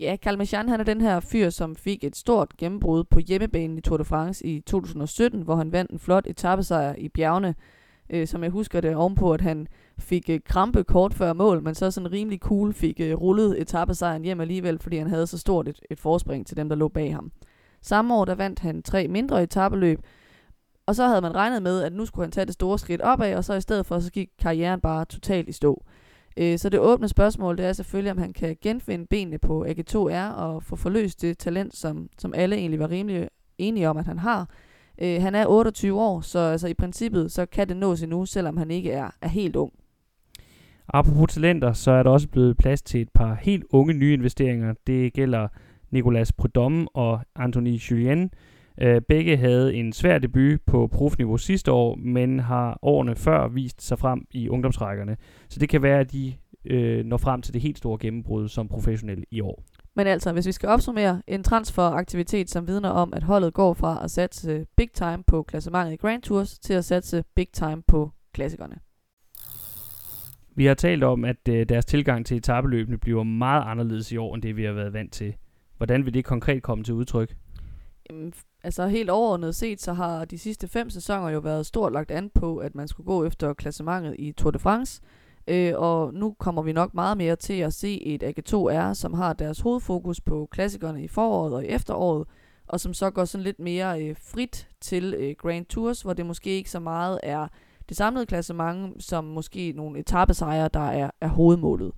Ja, 0.00 0.16
Calmechan 0.22 0.68
han 0.68 0.80
er 0.80 0.84
den 0.84 1.00
her 1.00 1.20
fyr, 1.20 1.50
som 1.50 1.76
fik 1.76 2.04
et 2.04 2.16
stort 2.16 2.56
gennembrud 2.58 3.04
på 3.04 3.18
hjemmebanen 3.18 3.78
i 3.78 3.80
Tour 3.80 3.96
de 3.96 4.04
France 4.04 4.46
i 4.46 4.60
2017, 4.60 5.42
hvor 5.42 5.56
han 5.56 5.72
vandt 5.72 5.90
en 5.90 5.98
flot 5.98 6.26
etappesejr 6.26 6.94
i 6.98 7.08
bjergene, 7.08 7.54
øh, 8.10 8.26
som 8.26 8.42
jeg 8.42 8.50
husker 8.50 8.80
det, 8.80 8.96
ovenpå 8.96 9.32
at 9.32 9.40
han 9.40 9.66
fik 9.98 10.30
øh, 10.30 10.40
krampe 10.44 10.84
kort 10.84 11.14
før 11.14 11.32
mål, 11.32 11.62
men 11.62 11.74
så 11.74 11.90
sådan 11.90 12.12
rimelig 12.12 12.38
cool 12.38 12.72
fik 12.72 13.00
øh, 13.00 13.14
rullet 13.14 13.60
etappesejren 13.60 14.24
hjem 14.24 14.40
alligevel, 14.40 14.78
fordi 14.78 14.96
han 14.96 15.06
havde 15.06 15.26
så 15.26 15.38
stort 15.38 15.68
et, 15.68 15.80
et 15.90 16.00
forspring 16.00 16.46
til 16.46 16.56
dem, 16.56 16.68
der 16.68 16.76
lå 16.76 16.88
bag 16.88 17.14
ham. 17.14 17.32
Samme 17.82 18.14
år, 18.14 18.24
der 18.24 18.34
vandt 18.34 18.58
han 18.58 18.82
tre 18.82 19.08
mindre 19.08 19.42
etappeløb, 19.42 20.00
og 20.86 20.94
så 20.94 21.06
havde 21.06 21.20
man 21.20 21.34
regnet 21.34 21.62
med, 21.62 21.82
at 21.82 21.92
nu 21.92 22.06
skulle 22.06 22.24
han 22.24 22.32
tage 22.32 22.46
det 22.46 22.54
store 22.54 22.78
skridt 22.78 23.00
opad, 23.00 23.34
og 23.34 23.44
så 23.44 23.54
i 23.54 23.60
stedet 23.60 23.86
for, 23.86 23.98
så 23.98 24.10
gik 24.10 24.28
karrieren 24.38 24.80
bare 24.80 25.04
totalt 25.04 25.48
i 25.48 25.52
stå. 25.52 25.84
Øh, 26.36 26.58
så 26.58 26.68
det 26.68 26.80
åbne 26.80 27.08
spørgsmål, 27.08 27.58
det 27.58 27.66
er 27.66 27.72
selvfølgelig, 27.72 28.12
om 28.12 28.18
han 28.18 28.32
kan 28.32 28.56
genfinde 28.62 29.06
benene 29.06 29.38
på 29.38 29.66
AG2R 29.68 30.34
og 30.34 30.62
få 30.62 30.76
forløst 30.76 31.22
det 31.22 31.38
talent, 31.38 31.76
som, 31.76 32.08
som 32.18 32.34
alle 32.34 32.56
egentlig 32.56 32.80
var 32.80 32.90
rimelig 32.90 33.28
enige 33.58 33.88
om, 33.88 33.96
at 33.96 34.06
han 34.06 34.18
har. 34.18 34.50
Øh, 34.98 35.22
han 35.22 35.34
er 35.34 35.46
28 35.46 36.00
år, 36.00 36.20
så 36.20 36.38
altså, 36.38 36.68
i 36.68 36.74
princippet 36.74 37.32
så 37.32 37.46
kan 37.46 37.68
det 37.68 37.76
nås 37.76 38.02
endnu, 38.02 38.26
selvom 38.26 38.56
han 38.56 38.70
ikke 38.70 38.90
er, 38.90 39.10
er 39.22 39.28
helt 39.28 39.56
ung. 39.56 39.72
Apropos 40.88 41.32
talenter, 41.32 41.72
så 41.72 41.90
er 41.90 42.02
der 42.02 42.10
også 42.10 42.28
blevet 42.28 42.56
plads 42.56 42.82
til 42.82 43.00
et 43.00 43.08
par 43.14 43.34
helt 43.34 43.64
unge 43.70 43.94
nye 43.94 44.12
investeringer. 44.12 44.74
Det 44.86 45.12
gælder 45.12 45.48
Nicolas 45.90 46.32
Prudhomme 46.32 46.88
og 46.94 47.20
Anthony 47.36 47.74
Julien. 47.76 48.30
Øh, 48.80 49.00
begge 49.08 49.36
havde 49.36 49.74
en 49.74 49.92
svær 49.92 50.18
debut 50.18 50.60
på 50.66 50.86
profniveau 50.86 51.36
sidste 51.36 51.72
år, 51.72 51.94
men 51.94 52.40
har 52.40 52.78
årene 52.82 53.16
før 53.16 53.48
vist 53.48 53.82
sig 53.82 53.98
frem 53.98 54.26
i 54.30 54.48
ungdomsrækkerne. 54.48 55.16
Så 55.48 55.60
det 55.60 55.68
kan 55.68 55.82
være, 55.82 56.00
at 56.00 56.12
de 56.12 56.34
øh, 56.64 57.04
når 57.04 57.16
frem 57.16 57.42
til 57.42 57.54
det 57.54 57.62
helt 57.62 57.78
store 57.78 57.98
gennembrud 57.98 58.48
som 58.48 58.68
professionel 58.68 59.24
i 59.30 59.40
år. 59.40 59.62
Men 59.94 60.06
altså, 60.06 60.32
hvis 60.32 60.46
vi 60.46 60.52
skal 60.52 60.68
opsummere, 60.68 61.22
en 61.26 61.42
transferaktivitet, 61.42 62.50
som 62.50 62.66
vidner 62.66 62.88
om, 62.88 63.12
at 63.14 63.22
holdet 63.22 63.54
går 63.54 63.74
fra 63.74 64.04
at 64.04 64.10
satse 64.10 64.66
big 64.76 64.92
time 64.92 65.22
på 65.26 65.42
klassementet 65.42 65.92
i 65.92 65.96
Grand 65.96 66.22
Tours, 66.22 66.58
til 66.58 66.74
at 66.74 66.84
satse 66.84 67.24
big 67.36 67.48
time 67.52 67.82
på 67.88 68.10
klassikerne. 68.32 68.76
Vi 70.56 70.66
har 70.66 70.74
talt 70.74 71.04
om, 71.04 71.24
at 71.24 71.48
øh, 71.48 71.68
deres 71.68 71.84
tilgang 71.84 72.26
til 72.26 72.36
etabeløbene 72.36 72.98
bliver 72.98 73.22
meget 73.22 73.62
anderledes 73.66 74.12
i 74.12 74.16
år, 74.16 74.34
end 74.34 74.42
det 74.42 74.56
vi 74.56 74.64
har 74.64 74.72
været 74.72 74.92
vant 74.92 75.12
til. 75.12 75.34
Hvordan 75.76 76.04
vil 76.04 76.14
det 76.14 76.24
konkret 76.24 76.62
komme 76.62 76.84
til 76.84 76.94
udtryk? 76.94 77.36
Jamen, 78.10 78.32
altså 78.66 78.86
helt 78.86 79.10
overordnet 79.10 79.54
set, 79.54 79.82
så 79.82 79.92
har 79.92 80.24
de 80.24 80.38
sidste 80.38 80.68
fem 80.68 80.90
sæsoner 80.90 81.28
jo 81.28 81.38
været 81.38 81.66
stort 81.66 81.92
lagt 81.92 82.10
an 82.10 82.30
på, 82.34 82.56
at 82.56 82.74
man 82.74 82.88
skulle 82.88 83.06
gå 83.06 83.24
efter 83.24 83.54
klassementet 83.54 84.16
i 84.18 84.32
Tour 84.32 84.50
de 84.50 84.58
France. 84.58 85.02
Øh, 85.48 85.72
og 85.76 86.14
nu 86.14 86.36
kommer 86.38 86.62
vi 86.62 86.72
nok 86.72 86.94
meget 86.94 87.16
mere 87.16 87.36
til 87.36 87.54
at 87.54 87.74
se 87.74 88.02
et 88.02 88.22
AG2R, 88.22 88.94
som 88.94 89.14
har 89.14 89.32
deres 89.32 89.60
hovedfokus 89.60 90.20
på 90.20 90.48
klassikerne 90.50 91.04
i 91.04 91.08
foråret 91.08 91.54
og 91.54 91.64
i 91.64 91.66
efteråret, 91.66 92.26
og 92.68 92.80
som 92.80 92.94
så 92.94 93.10
går 93.10 93.24
sådan 93.24 93.44
lidt 93.44 93.58
mere 93.58 94.02
øh, 94.02 94.16
frit 94.32 94.68
til 94.80 95.14
øh, 95.18 95.34
Grand 95.38 95.66
Tours, 95.66 96.02
hvor 96.02 96.12
det 96.12 96.26
måske 96.26 96.50
ikke 96.50 96.70
så 96.70 96.80
meget 96.80 97.20
er 97.22 97.48
det 97.88 97.96
samlede 97.96 98.26
klassement, 98.26 99.04
som 99.04 99.24
måske 99.24 99.72
nogle 99.76 99.98
etappesejre, 99.98 100.68
der 100.74 100.88
er, 100.90 101.10
er 101.20 101.28
hovedmålet. 101.28 101.92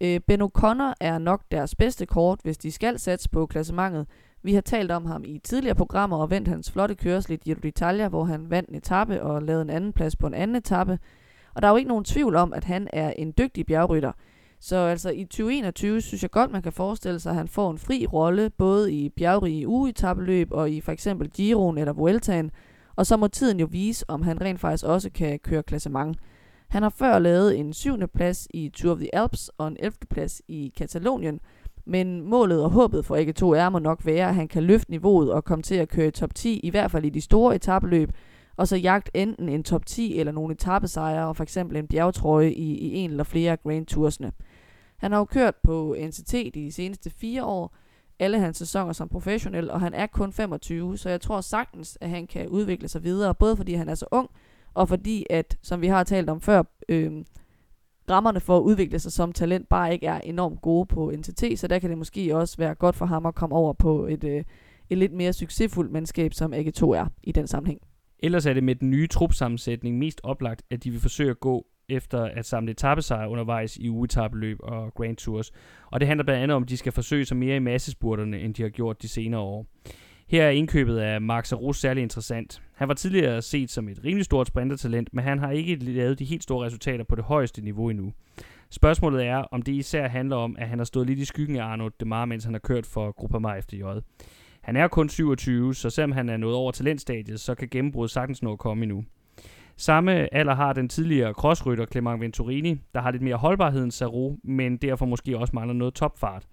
Øh, 0.00 0.20
ben 0.20 0.42
O'Connor 0.42 0.94
er 1.00 1.18
nok 1.18 1.42
deres 1.50 1.74
bedste 1.74 2.06
kort, 2.06 2.40
hvis 2.42 2.58
de 2.58 2.72
skal 2.72 2.98
satse 2.98 3.28
på 3.30 3.46
klassementet. 3.46 4.06
Vi 4.46 4.54
har 4.54 4.60
talt 4.60 4.90
om 4.90 5.06
ham 5.06 5.24
i 5.24 5.38
tidligere 5.38 5.74
programmer 5.74 6.16
og 6.16 6.30
vendt 6.30 6.48
hans 6.48 6.70
flotte 6.70 6.94
kørsel 6.94 7.32
i 7.32 7.36
Giro 7.36 7.58
d'Italia, 7.66 8.08
hvor 8.08 8.24
han 8.24 8.50
vandt 8.50 8.68
en 8.68 8.74
etape 8.74 9.22
og 9.22 9.42
lavede 9.42 9.62
en 9.62 9.70
anden 9.70 9.92
plads 9.92 10.16
på 10.16 10.26
en 10.26 10.34
anden 10.34 10.56
etape. 10.56 10.98
Og 11.54 11.62
der 11.62 11.68
er 11.68 11.72
jo 11.72 11.76
ikke 11.76 11.88
nogen 11.88 12.04
tvivl 12.04 12.36
om, 12.36 12.52
at 12.52 12.64
han 12.64 12.88
er 12.92 13.10
en 13.10 13.34
dygtig 13.38 13.66
bjergrytter. 13.66 14.12
Så 14.60 14.76
altså 14.76 15.10
i 15.10 15.24
2021 15.24 16.00
synes 16.00 16.22
jeg 16.22 16.30
godt, 16.30 16.52
man 16.52 16.62
kan 16.62 16.72
forestille 16.72 17.20
sig, 17.20 17.30
at 17.30 17.36
han 17.36 17.48
får 17.48 17.70
en 17.70 17.78
fri 17.78 18.06
rolle, 18.06 18.50
både 18.50 18.92
i 18.92 19.08
bjergrige 19.08 19.68
ugetabeløb 19.68 20.48
og 20.50 20.70
i 20.70 20.80
for 20.80 20.92
eksempel 20.92 21.30
Giroen 21.30 21.78
eller 21.78 21.92
Vueltaen. 21.92 22.50
Og 22.96 23.06
så 23.06 23.16
må 23.16 23.28
tiden 23.28 23.60
jo 23.60 23.68
vise, 23.70 24.10
om 24.10 24.22
han 24.22 24.40
rent 24.40 24.60
faktisk 24.60 24.84
også 24.84 25.10
kan 25.10 25.38
køre 25.38 25.62
klassement. 25.62 26.18
Han 26.68 26.82
har 26.82 26.90
før 26.90 27.18
lavet 27.18 27.58
en 27.58 27.72
syvende 27.72 28.06
plads 28.06 28.48
i 28.54 28.68
Tour 28.68 28.92
of 28.92 28.98
the 28.98 29.14
Alps 29.14 29.50
og 29.58 29.68
en 29.68 29.76
11. 29.80 29.92
plads 30.10 30.42
i 30.48 30.72
Katalonien, 30.76 31.40
men 31.86 32.22
målet 32.22 32.62
og 32.64 32.70
håbet 32.70 33.04
for 33.04 33.16
ikke 33.16 33.32
2 33.32 33.54
r 33.54 33.68
må 33.68 33.78
nok 33.78 34.06
være, 34.06 34.28
at 34.28 34.34
han 34.34 34.48
kan 34.48 34.62
løfte 34.62 34.90
niveauet 34.90 35.32
og 35.32 35.44
komme 35.44 35.62
til 35.62 35.74
at 35.74 35.88
køre 35.88 36.06
i 36.06 36.10
top 36.10 36.34
10, 36.34 36.60
i 36.62 36.70
hvert 36.70 36.90
fald 36.90 37.04
i 37.04 37.10
de 37.10 37.20
store 37.20 37.54
etabløb, 37.54 38.10
og 38.56 38.68
så 38.68 38.76
jagt 38.76 39.10
enten 39.14 39.48
en 39.48 39.64
top 39.64 39.86
10 39.86 40.18
eller 40.18 40.32
nogle 40.32 40.54
etappesejre 40.54 41.26
og 41.26 41.36
for 41.36 41.42
eksempel 41.42 41.76
en 41.76 41.88
bjergtrøje 41.88 42.50
i, 42.50 42.78
i 42.78 42.94
en 42.94 43.10
eller 43.10 43.24
flere 43.24 43.52
af 43.52 43.62
Grand 43.62 43.86
Toursene. 43.86 44.32
Han 44.96 45.12
har 45.12 45.18
jo 45.18 45.24
kørt 45.24 45.54
på 45.62 45.96
NCT 46.00 46.34
de 46.54 46.72
seneste 46.72 47.10
fire 47.10 47.44
år, 47.44 47.76
alle 48.18 48.38
hans 48.38 48.56
sæsoner 48.56 48.92
som 48.92 49.08
professionel, 49.08 49.70
og 49.70 49.80
han 49.80 49.94
er 49.94 50.06
kun 50.06 50.32
25, 50.32 50.98
så 50.98 51.10
jeg 51.10 51.20
tror 51.20 51.40
sagtens, 51.40 51.98
at 52.00 52.10
han 52.10 52.26
kan 52.26 52.48
udvikle 52.48 52.88
sig 52.88 53.04
videre, 53.04 53.34
både 53.34 53.56
fordi 53.56 53.74
han 53.74 53.88
er 53.88 53.94
så 53.94 54.06
ung, 54.10 54.30
og 54.74 54.88
fordi 54.88 55.26
at, 55.30 55.58
som 55.62 55.80
vi 55.80 55.86
har 55.86 56.04
talt 56.04 56.30
om 56.30 56.40
før, 56.40 56.62
øh, 56.88 57.12
rammerne 58.10 58.40
for 58.40 58.56
at 58.56 58.62
udvikle 58.62 58.98
sig 58.98 59.12
som 59.12 59.32
talent 59.32 59.68
bare 59.68 59.92
ikke 59.92 60.06
er 60.06 60.20
enormt 60.20 60.60
gode 60.62 60.86
på 60.86 61.12
NTT, 61.16 61.58
så 61.58 61.66
der 61.68 61.78
kan 61.78 61.90
det 61.90 61.98
måske 61.98 62.36
også 62.36 62.56
være 62.56 62.74
godt 62.74 62.96
for 62.96 63.06
ham 63.06 63.26
at 63.26 63.34
komme 63.34 63.54
over 63.54 63.72
på 63.72 64.06
et, 64.06 64.24
øh, 64.24 64.44
et 64.90 64.98
lidt 64.98 65.12
mere 65.12 65.32
succesfuldt 65.32 65.92
mandskab, 65.92 66.34
som 66.34 66.54
AG2 66.54 66.82
er 66.82 67.06
i 67.22 67.32
den 67.32 67.46
sammenhæng. 67.46 67.80
Ellers 68.18 68.46
er 68.46 68.52
det 68.52 68.64
med 68.64 68.74
den 68.74 68.90
nye 68.90 69.06
trupsammensætning 69.06 69.98
mest 69.98 70.20
oplagt, 70.24 70.62
at 70.70 70.84
de 70.84 70.90
vil 70.90 71.00
forsøge 71.00 71.30
at 71.30 71.40
gå 71.40 71.66
efter 71.88 72.24
at 72.24 72.46
samle 72.46 72.70
etappesejre 72.70 73.28
undervejs 73.28 73.76
i 73.76 73.88
ugetabeløb 73.88 74.58
og 74.62 74.94
Grand 74.94 75.16
Tours. 75.16 75.52
Og 75.90 76.00
det 76.00 76.08
handler 76.08 76.24
blandt 76.24 76.42
andet 76.42 76.54
om, 76.54 76.62
at 76.62 76.68
de 76.68 76.76
skal 76.76 76.92
forsøge 76.92 77.24
sig 77.24 77.36
mere 77.36 77.56
i 77.56 77.58
massespurterne, 77.58 78.40
end 78.40 78.54
de 78.54 78.62
har 78.62 78.68
gjort 78.68 79.02
de 79.02 79.08
senere 79.08 79.40
år. 79.40 79.66
Her 80.28 80.42
er 80.42 80.50
indkøbet 80.50 80.98
af 80.98 81.20
Max 81.20 81.52
Aros 81.52 81.76
særlig 81.76 82.02
interessant. 82.02 82.62
Han 82.74 82.88
var 82.88 82.94
tidligere 82.94 83.42
set 83.42 83.70
som 83.70 83.88
et 83.88 84.04
rimelig 84.04 84.24
stort 84.24 84.46
sprintertalent, 84.46 85.14
men 85.14 85.24
han 85.24 85.38
har 85.38 85.50
ikke 85.50 85.76
lavet 85.76 86.18
de 86.18 86.24
helt 86.24 86.42
store 86.42 86.66
resultater 86.66 87.04
på 87.04 87.16
det 87.16 87.24
højeste 87.24 87.62
niveau 87.62 87.90
endnu. 87.90 88.12
Spørgsmålet 88.70 89.26
er, 89.26 89.36
om 89.36 89.62
det 89.62 89.72
især 89.72 90.08
handler 90.08 90.36
om, 90.36 90.56
at 90.58 90.68
han 90.68 90.78
har 90.78 90.84
stået 90.84 91.06
lidt 91.06 91.18
i 91.18 91.24
skyggen 91.24 91.56
af 91.56 91.64
Arnaud 91.64 91.90
Demar, 92.00 92.24
mens 92.24 92.44
han 92.44 92.54
har 92.54 92.58
kørt 92.58 92.86
for 92.86 93.12
Groupama 93.12 93.60
FDJ. 93.60 93.82
Han 94.60 94.76
er 94.76 94.88
kun 94.88 95.08
27, 95.08 95.74
så 95.74 95.90
selvom 95.90 96.12
han 96.12 96.28
er 96.28 96.36
nået 96.36 96.54
over 96.54 96.72
talentstadiet, 96.72 97.40
så 97.40 97.54
kan 97.54 97.68
gennembruddet 97.68 98.10
sagtens 98.10 98.42
nå 98.42 98.52
at 98.52 98.58
komme 98.58 98.82
endnu. 98.82 99.04
Samme 99.78 100.34
alder 100.34 100.54
har 100.54 100.72
den 100.72 100.88
tidligere 100.88 101.32
crossrytter 101.32 101.86
Clement 101.86 102.20
Venturini, 102.20 102.76
der 102.94 103.00
har 103.00 103.10
lidt 103.10 103.22
mere 103.22 103.36
holdbarhed 103.36 103.84
end 103.84 103.90
Saru, 103.92 104.36
men 104.44 104.76
derfor 104.76 105.06
måske 105.06 105.38
også 105.38 105.50
mangler 105.54 105.74
noget 105.74 105.94
topfart. 105.94 106.46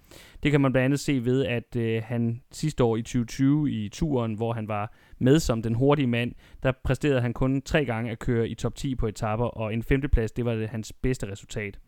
Det 0.44 0.52
kan 0.52 0.62
man 0.62 0.72
blandt 0.72 0.86
andet 0.86 1.00
se 1.00 1.26
ved, 1.26 1.46
at 1.46 1.76
øh, 1.76 2.02
han 2.06 2.42
sidste 2.52 2.84
år 2.84 2.98
i 2.98 3.02
2020 3.02 3.72
i 3.72 3.90
turen, 3.90 4.34
hvor 4.34 4.54
han 4.54 4.68
var 4.68 4.94
med 5.20 5.40
som 5.40 5.62
den 5.62 5.74
hurtige 5.74 6.08
mand, 6.08 6.32
der 6.64 6.72
præsterede 6.84 7.22
han 7.22 7.34
kun 7.34 7.62
tre 7.62 7.86
gange 7.86 8.12
at 8.12 8.20
køre 8.20 8.50
i 8.50 8.56
top 8.56 8.76
10 8.76 8.96
på 8.96 9.08
etapper, 9.08 9.46
og 9.46 9.74
en 9.74 9.84
femteplads, 9.84 10.32
det 10.32 10.46
var 10.46 10.56
det 10.56 10.70
hans 10.70 10.94
bedste 10.94 11.32
resultat. 11.32 11.80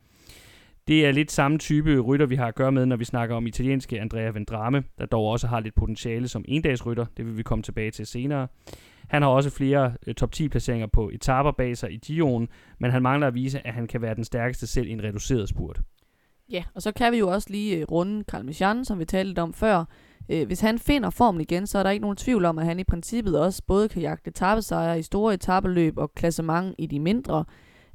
Det 0.88 1.06
er 1.06 1.12
lidt 1.12 1.32
samme 1.32 1.58
type 1.58 2.00
rytter, 2.00 2.26
vi 2.26 2.36
har 2.36 2.48
at 2.48 2.56
gøre 2.56 2.72
med, 2.72 2.86
når 2.86 2.96
vi 2.96 3.06
snakker 3.06 3.36
om 3.36 3.48
italienske 3.48 4.02
Andrea 4.02 4.30
Vendrame, 4.30 4.84
der 5.00 5.06
dog 5.06 5.26
også 5.26 5.48
har 5.48 5.60
lidt 5.60 5.76
potentiale 5.76 6.28
som 6.28 6.46
endagsrytter. 6.48 7.06
Det 7.18 7.26
vil 7.26 7.38
vi 7.38 7.44
komme 7.44 7.64
tilbage 7.64 7.92
til 7.92 8.06
senere. 8.06 8.48
Han 9.10 9.22
har 9.22 9.30
også 9.30 9.50
flere 9.50 9.94
øh, 10.08 10.16
top 10.16 10.32
10 10.32 10.50
placeringer 10.50 10.88
på 10.88 11.10
etaper 11.14 11.52
bag 11.52 11.78
sig 11.78 11.92
i 11.92 11.98
Giroen, 11.98 12.48
men 12.80 12.92
han 12.92 13.02
mangler 13.02 13.28
at 13.28 13.34
vise, 13.34 13.68
at 13.68 13.74
han 13.74 13.88
kan 13.88 14.02
være 14.02 14.16
den 14.16 14.24
stærkeste 14.24 14.68
selv 14.68 14.88
i 14.88 14.92
en 14.92 15.04
reduceret 15.04 15.50
spurt. 15.50 15.82
Ja, 16.52 16.64
og 16.76 16.82
så 16.82 16.92
kan 16.92 17.12
vi 17.12 17.18
jo 17.18 17.30
også 17.30 17.48
lige 17.50 17.78
øh, 17.78 17.86
runde 17.92 18.24
Carl 18.24 18.46
Michan, 18.46 18.86
som 18.86 19.00
vi 19.00 19.06
talte 19.06 19.40
om 19.40 19.54
før. 19.54 19.86
Øh, 20.30 20.48
hvis 20.48 20.62
han 20.62 20.80
finder 20.80 21.10
formen 21.10 21.42
igen, 21.42 21.68
så 21.68 21.78
er 21.80 21.84
der 21.84 21.90
ikke 21.90 22.02
nogen 22.02 22.18
tvivl 22.18 22.46
om, 22.46 22.60
at 22.60 22.66
han 22.66 22.80
i 22.80 22.84
princippet 22.84 23.40
også 23.40 23.62
både 23.68 23.90
kan 23.90 24.02
jagte 24.02 24.28
etappesejre 24.28 25.00
i 25.00 25.02
store 25.02 25.34
etappeløb 25.34 25.98
og 25.98 26.14
klassement 26.14 26.76
i 26.78 26.86
de 26.86 27.00
mindre. 27.00 27.46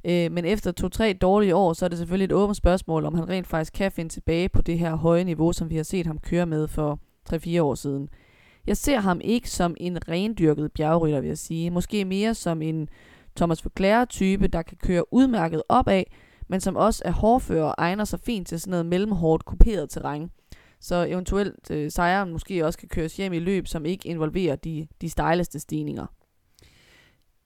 Øh, 0.05 0.31
men 0.31 0.45
efter 0.45 0.71
to-tre 0.71 1.13
dårlige 1.13 1.55
år, 1.55 1.73
så 1.73 1.85
er 1.85 1.89
det 1.89 1.97
selvfølgelig 1.97 2.25
et 2.25 2.31
åbent 2.31 2.57
spørgsmål, 2.57 3.05
om 3.05 3.15
han 3.15 3.29
rent 3.29 3.47
faktisk 3.47 3.73
kan 3.73 3.91
finde 3.91 4.09
tilbage 4.09 4.49
på 4.49 4.61
det 4.61 4.79
her 4.79 4.95
høje 4.95 5.23
niveau, 5.23 5.53
som 5.53 5.69
vi 5.69 5.75
har 5.75 5.83
set 5.83 6.07
ham 6.07 6.17
køre 6.19 6.45
med 6.45 6.67
for 6.67 6.99
3-4 7.33 7.61
år 7.61 7.75
siden. 7.75 8.09
Jeg 8.67 8.77
ser 8.77 8.99
ham 8.99 9.21
ikke 9.23 9.49
som 9.49 9.75
en 9.79 10.07
rendyrket 10.07 10.71
bjergrytter, 10.71 11.19
vil 11.19 11.27
jeg 11.27 11.37
sige. 11.37 11.69
Måske 11.69 12.05
mere 12.05 12.33
som 12.33 12.61
en 12.61 12.89
Thomas 13.35 13.65
Verclair-type, 13.65 14.47
der 14.47 14.61
kan 14.61 14.77
køre 14.77 15.13
udmærket 15.13 15.63
opad, 15.69 16.03
men 16.47 16.59
som 16.61 16.75
også 16.75 17.01
er 17.05 17.11
hårdfører 17.11 17.63
og 17.63 17.75
egner 17.77 18.05
sig 18.05 18.19
fint 18.19 18.47
til 18.47 18.59
sådan 18.59 18.71
noget 18.71 18.85
mellemhårdt 18.85 19.45
kuperet 19.45 19.89
terræn. 19.89 20.31
Så 20.79 21.05
eventuelt 21.09 21.71
øh, 21.71 21.91
sejren 21.91 22.31
måske 22.31 22.65
også 22.65 22.79
kan 22.79 22.89
køres 22.89 23.17
hjem 23.17 23.33
i 23.33 23.39
løb, 23.39 23.67
som 23.67 23.85
ikke 23.85 24.07
involverer 24.07 24.55
de, 24.55 24.87
de 25.01 25.09
stejleste 25.09 25.59
stigninger. 25.59 26.05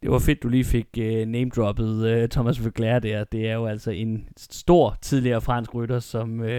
Det 0.04 0.12
var 0.12 0.20
fedt, 0.20 0.44
du 0.44 0.48
lige 0.48 0.64
fik 0.64 0.88
øh, 1.00 1.22
uh, 1.22 1.28
name-droppet 1.28 1.96
uh, 1.96 2.22
øh, 2.22 2.30
Thomas 2.30 2.64
Voglær 2.64 3.00
der. 3.00 3.24
Det 3.24 3.50
er 3.50 3.54
jo 3.54 3.66
altså 3.66 3.92
en 3.92 4.28
stor 4.38 4.98
tidligere 5.02 5.42
fransk 5.42 5.76
rytter, 5.76 6.00
som 6.00 6.40
uh, 6.40 6.50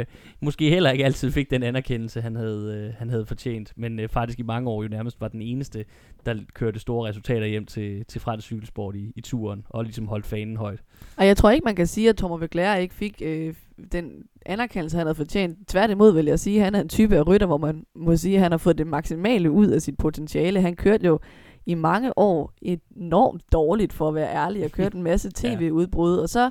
måske 0.41 0.71
heller 0.71 0.91
ikke 0.91 1.05
altid 1.05 1.31
fik 1.31 1.51
den 1.51 1.63
anerkendelse, 1.63 2.21
han 2.21 2.37
havde, 2.37 2.89
uh, 2.89 2.99
han 2.99 3.11
havde 3.11 3.27
fortjent. 3.27 3.73
Men 3.77 4.01
uh, 4.01 4.09
faktisk 4.09 4.39
i 4.39 4.43
mange 4.43 4.71
år 4.71 4.83
jo 4.83 4.89
nærmest 4.89 5.21
var 5.21 5.29
den 5.29 5.43
eneste, 5.43 5.85
der 6.27 6.35
kørte 6.55 6.81
store 6.81 7.09
resultater 7.09 7.47
hjem 7.47 7.67
til, 7.67 8.05
til 8.05 8.21
fransk 8.21 8.47
cykelsport 8.47 8.97
i, 8.97 9.13
i 9.17 9.21
turen, 9.21 9.65
og 9.69 9.85
ligesom 9.85 10.09
holdt 10.09 10.27
fanen 10.27 10.57
højt. 10.57 10.81
Og 11.17 11.27
jeg 11.27 11.37
tror 11.37 11.51
ikke, 11.51 11.65
man 11.65 11.77
kan 11.77 11.87
sige, 11.87 12.09
at 12.09 12.17
Thomas 12.17 12.41
Voglær 12.41 12.75
ikke 12.75 12.95
fik 12.95 13.23
uh, 13.25 13.55
den 13.93 14.13
anerkendelse, 14.47 14.97
han 14.97 15.07
havde 15.07 15.15
fortjent. 15.15 15.59
Tværtimod 15.69 16.13
vil 16.13 16.27
jeg 16.27 16.39
sige, 16.39 16.59
at 16.59 16.65
han 16.65 16.75
er 16.75 16.81
en 16.81 16.89
type 16.89 17.17
af 17.17 17.27
rytter, 17.27 17.47
hvor 17.47 17.59
man 17.59 17.85
må 17.97 18.17
sige, 18.17 18.37
at 18.37 18.43
han 18.43 18.51
har 18.53 18.59
fået 18.59 18.79
det 18.79 18.87
maksimale 18.87 19.51
ud 19.51 19.67
af 19.67 19.83
sit 19.83 19.97
potentiale. 19.99 20.61
Han 20.61 20.77
kørte 20.77 21.07
jo 21.07 21.19
i 21.67 21.75
mange 21.75 22.19
år 22.19 22.53
enormt 22.63 23.43
dårligt, 23.53 23.93
for 23.93 24.09
at 24.09 24.15
være 24.15 24.35
ærlig, 24.35 24.65
og 24.65 24.71
kørte 24.71 24.97
en 24.99 25.03
masse 25.03 25.31
tv-udbrud, 25.35 26.17
og 26.17 26.29
så, 26.29 26.51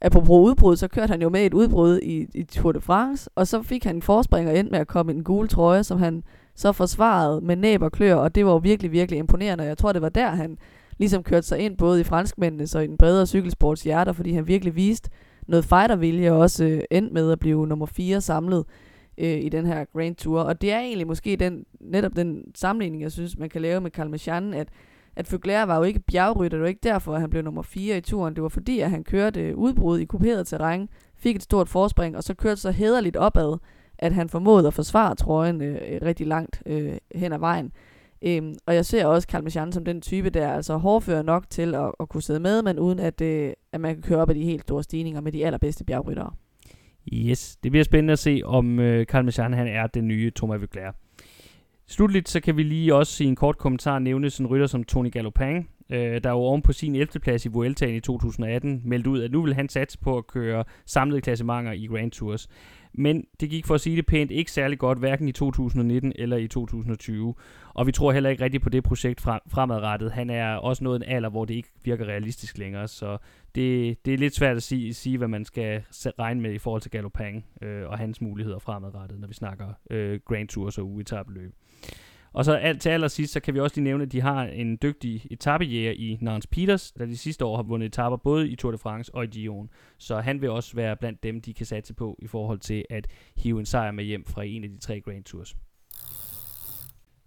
apropos 0.00 0.48
udbrud, 0.48 0.76
så 0.76 0.88
kørte 0.88 1.10
han 1.10 1.22
jo 1.22 1.28
med 1.28 1.46
et 1.46 1.54
udbrud 1.54 1.98
i, 1.98 2.26
i 2.34 2.42
Tour 2.42 2.72
de 2.72 2.80
France, 2.80 3.30
og 3.34 3.46
så 3.46 3.62
fik 3.62 3.84
han 3.84 3.96
en 3.96 4.02
forspring 4.02 4.48
og 4.48 4.58
endte 4.58 4.70
med 4.70 4.80
at 4.80 4.88
komme 4.88 5.12
i 5.12 5.16
en 5.16 5.24
gul 5.24 5.48
trøje, 5.48 5.84
som 5.84 5.98
han 5.98 6.22
så 6.54 6.72
forsvarede 6.72 7.40
med 7.40 7.56
næb 7.56 7.82
og 7.82 7.92
klør, 7.92 8.14
og 8.14 8.34
det 8.34 8.46
var 8.46 8.52
jo 8.52 8.58
virkelig, 8.58 8.92
virkelig 8.92 9.18
imponerende, 9.18 9.64
jeg 9.64 9.78
tror, 9.78 9.92
det 9.92 10.02
var 10.02 10.08
der, 10.08 10.28
han 10.30 10.58
ligesom 10.98 11.22
kørte 11.22 11.46
sig 11.46 11.58
ind, 11.58 11.76
både 11.76 12.00
i 12.00 12.04
franskmændenes 12.04 12.74
og 12.74 12.84
i 12.84 12.86
den 12.86 12.98
bredere 12.98 13.26
cykelsports 13.26 13.82
hjerter, 13.82 14.12
fordi 14.12 14.32
han 14.32 14.46
virkelig 14.46 14.76
viste 14.76 15.10
noget 15.48 15.64
fightervilje, 15.64 16.32
og 16.32 16.38
også 16.38 16.64
øh, 16.64 16.82
endte 16.90 17.14
med 17.14 17.32
at 17.32 17.38
blive 17.38 17.66
nummer 17.66 17.86
4 17.86 18.20
samlet 18.20 18.64
øh, 19.18 19.40
i 19.40 19.48
den 19.48 19.66
her 19.66 19.84
Grand 19.92 20.16
Tour. 20.16 20.40
Og 20.40 20.60
det 20.60 20.72
er 20.72 20.78
egentlig 20.78 21.06
måske 21.06 21.36
den, 21.36 21.64
netop 21.92 22.16
den 22.16 22.44
sammenligning, 22.54 23.02
jeg 23.02 23.12
synes, 23.12 23.38
man 23.38 23.48
kan 23.48 23.62
lave 23.62 23.80
med 23.80 23.90
Kalmachan, 23.90 24.54
at, 24.54 24.68
at 25.16 25.26
Fugler 25.26 25.62
var 25.62 25.76
jo 25.76 25.82
ikke 25.82 26.00
bjergrytter, 26.00 26.58
det 26.58 26.62
var 26.62 26.68
ikke 26.68 26.80
derfor, 26.82 27.14
at 27.14 27.20
han 27.20 27.30
blev 27.30 27.42
nummer 27.42 27.62
4 27.62 27.96
i 27.96 28.00
turen. 28.00 28.34
Det 28.34 28.42
var 28.42 28.48
fordi, 28.48 28.80
at 28.80 28.90
han 28.90 29.04
kørte 29.04 29.56
udbrud 29.56 29.98
i 29.98 30.04
kuperet 30.04 30.46
terræn, 30.46 30.88
fik 31.16 31.36
et 31.36 31.42
stort 31.42 31.68
forspring, 31.68 32.16
og 32.16 32.22
så 32.22 32.34
kørte 32.34 32.60
så 32.60 32.70
hederligt 32.70 33.16
opad, 33.16 33.58
at 33.98 34.12
han 34.12 34.28
formåede 34.28 34.66
at 34.66 34.74
forsvare 34.74 35.14
trøjen 35.14 35.62
øh, 35.62 35.78
rigtig 36.02 36.26
langt 36.26 36.62
øh, 36.66 36.96
hen 37.14 37.32
ad 37.32 37.38
vejen. 37.38 37.72
Øhm, 38.22 38.54
og 38.66 38.74
jeg 38.74 38.86
ser 38.86 39.06
også 39.06 39.28
Kalmachan 39.28 39.72
som 39.72 39.84
den 39.84 40.00
type, 40.00 40.30
der 40.30 40.46
er 40.46 40.52
altså 40.52 40.76
hårdfører 40.76 41.22
nok 41.22 41.50
til 41.50 41.74
at, 41.74 41.92
at 42.00 42.08
kunne 42.08 42.22
sidde 42.22 42.40
med, 42.40 42.62
men 42.62 42.78
uden 42.78 42.98
at, 42.98 43.20
øh, 43.20 43.52
at 43.72 43.80
man 43.80 43.94
kan 43.94 44.02
køre 44.02 44.18
op 44.18 44.30
ad 44.30 44.34
de 44.34 44.44
helt 44.44 44.62
store 44.62 44.82
stigninger 44.82 45.20
med 45.20 45.32
de 45.32 45.46
allerbedste 45.46 45.84
bjergryttere. 45.84 46.30
Yes, 47.12 47.56
det 47.56 47.70
bliver 47.70 47.84
spændende 47.84 48.12
at 48.12 48.18
se, 48.18 48.40
om 48.44 48.80
øh, 48.80 49.06
Carl 49.06 49.54
han 49.54 49.68
er 49.68 49.86
den 49.86 50.08
nye 50.08 50.32
Thomas 50.36 50.60
Vugler. 50.60 50.92
Slutligt 51.92 52.28
så 52.28 52.40
kan 52.40 52.56
vi 52.56 52.62
lige 52.62 52.94
også 52.94 53.24
i 53.24 53.26
en 53.26 53.36
kort 53.36 53.58
kommentar 53.58 53.98
nævne 53.98 54.30
sådan 54.30 54.46
rytter 54.46 54.66
som 54.66 54.84
Tony 54.84 55.12
Gallopang, 55.12 55.70
øh, 55.90 56.24
der 56.24 56.30
jo 56.30 56.36
oven 56.36 56.62
på 56.62 56.72
sin 56.72 56.94
11. 56.94 57.20
plads 57.20 57.46
i 57.46 57.48
Vueltaen 57.48 57.94
i 57.94 58.00
2018 58.00 58.82
meldte 58.84 59.10
ud, 59.10 59.22
at 59.22 59.30
nu 59.30 59.42
vil 59.42 59.54
han 59.54 59.68
satse 59.68 59.98
på 59.98 60.18
at 60.18 60.26
køre 60.26 60.64
samlede 60.86 61.20
klassementer 61.20 61.72
i 61.72 61.86
Grand 61.86 62.10
Tours. 62.10 62.48
Men 62.94 63.26
det 63.40 63.50
gik 63.50 63.66
for 63.66 63.74
at 63.74 63.80
sige 63.80 63.96
det 63.96 64.06
pænt 64.06 64.30
ikke 64.30 64.52
særlig 64.52 64.78
godt, 64.78 64.98
hverken 64.98 65.28
i 65.28 65.32
2019 65.32 66.12
eller 66.14 66.36
i 66.36 66.48
2020. 66.48 67.34
Og 67.74 67.86
vi 67.86 67.92
tror 67.92 68.12
heller 68.12 68.30
ikke 68.30 68.44
rigtigt 68.44 68.62
på 68.62 68.68
det 68.68 68.84
projekt 68.84 69.20
fremadrettet. 69.20 70.12
Han 70.12 70.30
er 70.30 70.54
også 70.54 70.84
nået 70.84 70.96
en 70.96 71.02
alder, 71.02 71.28
hvor 71.28 71.44
det 71.44 71.54
ikke 71.54 71.68
virker 71.84 72.04
realistisk 72.04 72.58
længere, 72.58 72.88
så 72.88 73.18
det, 73.54 73.98
det 74.04 74.14
er 74.14 74.18
lidt 74.18 74.34
svært 74.34 74.56
at 74.56 74.62
sige, 74.62 74.94
sige, 74.94 75.18
hvad 75.18 75.28
man 75.28 75.44
skal 75.44 75.82
regne 76.18 76.40
med 76.40 76.52
i 76.52 76.58
forhold 76.58 76.82
til 76.82 76.90
Galopang 76.90 77.44
øh, 77.62 77.88
og 77.88 77.98
hans 77.98 78.20
muligheder 78.20 78.58
fremadrettet, 78.58 79.20
når 79.20 79.28
vi 79.28 79.34
snakker 79.34 79.66
øh, 79.90 80.20
Grand 80.24 80.48
Tours 80.48 80.78
og 80.78 80.86
uetabeløb. 80.86 81.52
Og 82.32 82.44
så 82.44 82.52
alt 82.52 82.80
til 82.80 82.88
allersidst, 82.88 83.32
så 83.32 83.40
kan 83.40 83.54
vi 83.54 83.60
også 83.60 83.76
lige 83.76 83.84
nævne, 83.84 84.04
at 84.04 84.12
de 84.12 84.20
har 84.20 84.44
en 84.44 84.78
dygtig 84.82 85.26
etappejæger 85.30 85.92
i 85.92 86.18
Nance 86.20 86.48
Peters, 86.48 86.92
der 86.92 87.06
de 87.06 87.16
sidste 87.16 87.44
år 87.44 87.56
har 87.56 87.62
vundet 87.62 87.86
etapper 87.86 88.16
både 88.16 88.48
i 88.48 88.56
Tour 88.56 88.72
de 88.72 88.78
France 88.78 89.14
og 89.14 89.24
i 89.24 89.26
Dion. 89.26 89.70
Så 89.98 90.20
han 90.20 90.40
vil 90.40 90.50
også 90.50 90.76
være 90.76 90.96
blandt 90.96 91.22
dem, 91.22 91.40
de 91.40 91.54
kan 91.54 91.66
satse 91.66 91.94
på 91.94 92.18
i 92.22 92.26
forhold 92.26 92.58
til 92.58 92.84
at 92.90 93.06
hive 93.36 93.58
en 93.58 93.66
sejr 93.66 93.90
med 93.90 94.04
hjem 94.04 94.24
fra 94.24 94.44
en 94.44 94.64
af 94.64 94.70
de 94.70 94.78
tre 94.78 95.00
Grand 95.00 95.24
Tours. 95.24 95.56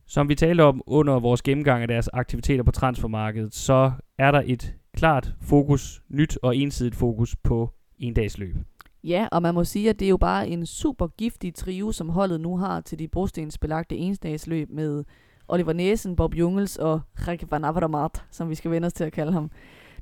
Som 0.07 0.29
vi 0.29 0.35
talte 0.35 0.61
om 0.61 0.81
under 0.87 1.19
vores 1.19 1.41
gennemgang 1.41 1.81
af 1.81 1.87
deres 1.87 2.07
aktiviteter 2.07 2.63
på 2.63 2.71
transfermarkedet, 2.71 3.55
så 3.55 3.91
er 4.17 4.31
der 4.31 4.43
et 4.45 4.75
klart 4.93 5.33
fokus, 5.41 6.01
nyt 6.09 6.37
og 6.41 6.55
ensidigt 6.55 6.95
fokus 6.95 7.35
på 7.35 7.73
endagsløb. 7.99 8.55
Ja, 9.05 9.27
og 9.31 9.41
man 9.41 9.53
må 9.53 9.63
sige, 9.63 9.89
at 9.89 9.99
det 9.99 10.05
er 10.05 10.09
jo 10.09 10.17
bare 10.17 10.47
en 10.47 10.65
super 10.65 11.07
giftig 11.07 11.55
trio, 11.55 11.91
som 11.91 12.09
holdet 12.09 12.41
nu 12.41 12.57
har 12.57 12.81
til 12.81 12.99
de 12.99 13.07
brostensbelagte 13.07 13.95
ensdagsløb 13.95 14.69
med 14.69 15.03
Oliver 15.47 15.73
Næsen, 15.73 16.15
Bob 16.15 16.35
Jungels 16.35 16.77
og 16.77 17.01
Rikke 17.27 17.51
van 17.51 17.65
Avermaet, 17.65 18.23
som 18.31 18.49
vi 18.49 18.55
skal 18.55 18.71
vende 18.71 18.85
os 18.85 18.93
til 18.93 19.03
at 19.03 19.13
kalde 19.13 19.31
ham. 19.31 19.51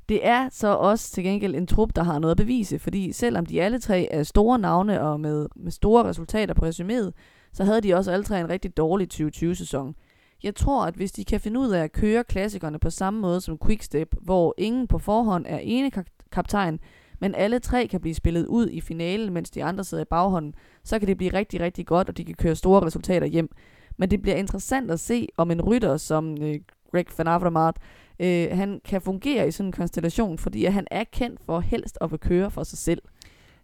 Det 0.08 0.26
er 0.26 0.48
så 0.52 0.68
også 0.68 1.12
til 1.12 1.24
gengæld 1.24 1.54
en 1.54 1.66
trup, 1.66 1.96
der 1.96 2.02
har 2.02 2.18
noget 2.18 2.30
at 2.30 2.36
bevise, 2.36 2.78
fordi 2.78 3.12
selvom 3.12 3.46
de 3.46 3.62
alle 3.62 3.78
tre 3.78 4.08
er 4.10 4.22
store 4.22 4.58
navne 4.58 5.00
og 5.00 5.20
med, 5.20 5.48
med 5.56 5.72
store 5.72 6.04
resultater 6.04 6.54
på 6.54 6.66
resuméet, 6.66 7.10
så 7.52 7.64
havde 7.64 7.80
de 7.80 7.94
også 7.94 8.12
alle 8.12 8.24
tre 8.24 8.40
en 8.40 8.48
rigtig 8.48 8.76
dårlig 8.76 9.08
2020-sæson. 9.14 9.94
Jeg 10.42 10.54
tror, 10.54 10.86
at 10.86 10.94
hvis 10.94 11.12
de 11.12 11.24
kan 11.24 11.40
finde 11.40 11.60
ud 11.60 11.70
af 11.70 11.82
at 11.82 11.92
køre 11.92 12.24
klassikerne 12.24 12.78
på 12.78 12.90
samme 12.90 13.20
måde 13.20 13.40
som 13.40 13.58
Quickstep, 13.66 14.14
hvor 14.20 14.54
ingen 14.58 14.86
på 14.86 14.98
forhånd 14.98 15.46
er 15.48 15.58
ene 15.58 15.90
kaptajn, 16.32 16.80
men 17.20 17.34
alle 17.34 17.58
tre 17.58 17.86
kan 17.86 18.00
blive 18.00 18.14
spillet 18.14 18.46
ud 18.46 18.68
i 18.68 18.80
finalen, 18.80 19.32
mens 19.32 19.50
de 19.50 19.64
andre 19.64 19.84
sidder 19.84 20.02
i 20.04 20.10
baghånden, 20.10 20.54
så 20.84 20.98
kan 20.98 21.08
det 21.08 21.16
blive 21.16 21.32
rigtig, 21.32 21.60
rigtig 21.60 21.86
godt, 21.86 22.08
og 22.08 22.16
de 22.16 22.24
kan 22.24 22.34
køre 22.34 22.54
store 22.54 22.86
resultater 22.86 23.26
hjem. 23.26 23.50
Men 23.96 24.10
det 24.10 24.22
bliver 24.22 24.36
interessant 24.36 24.90
at 24.90 25.00
se, 25.00 25.28
om 25.36 25.50
en 25.50 25.62
rytter 25.62 25.96
som 25.96 26.42
øh, 26.42 26.60
Greg 26.92 27.06
van 27.18 27.26
Avermaet, 27.26 27.76
øh, 28.18 28.58
han 28.58 28.80
kan 28.84 29.00
fungere 29.00 29.48
i 29.48 29.50
sådan 29.50 29.68
en 29.68 29.72
konstellation, 29.72 30.38
fordi 30.38 30.64
at 30.64 30.72
han 30.72 30.86
er 30.90 31.04
kendt 31.04 31.40
for 31.46 31.60
helst 31.60 31.98
at 32.00 32.20
køre 32.20 32.50
for 32.50 32.62
sig 32.62 32.78
selv. 32.78 33.02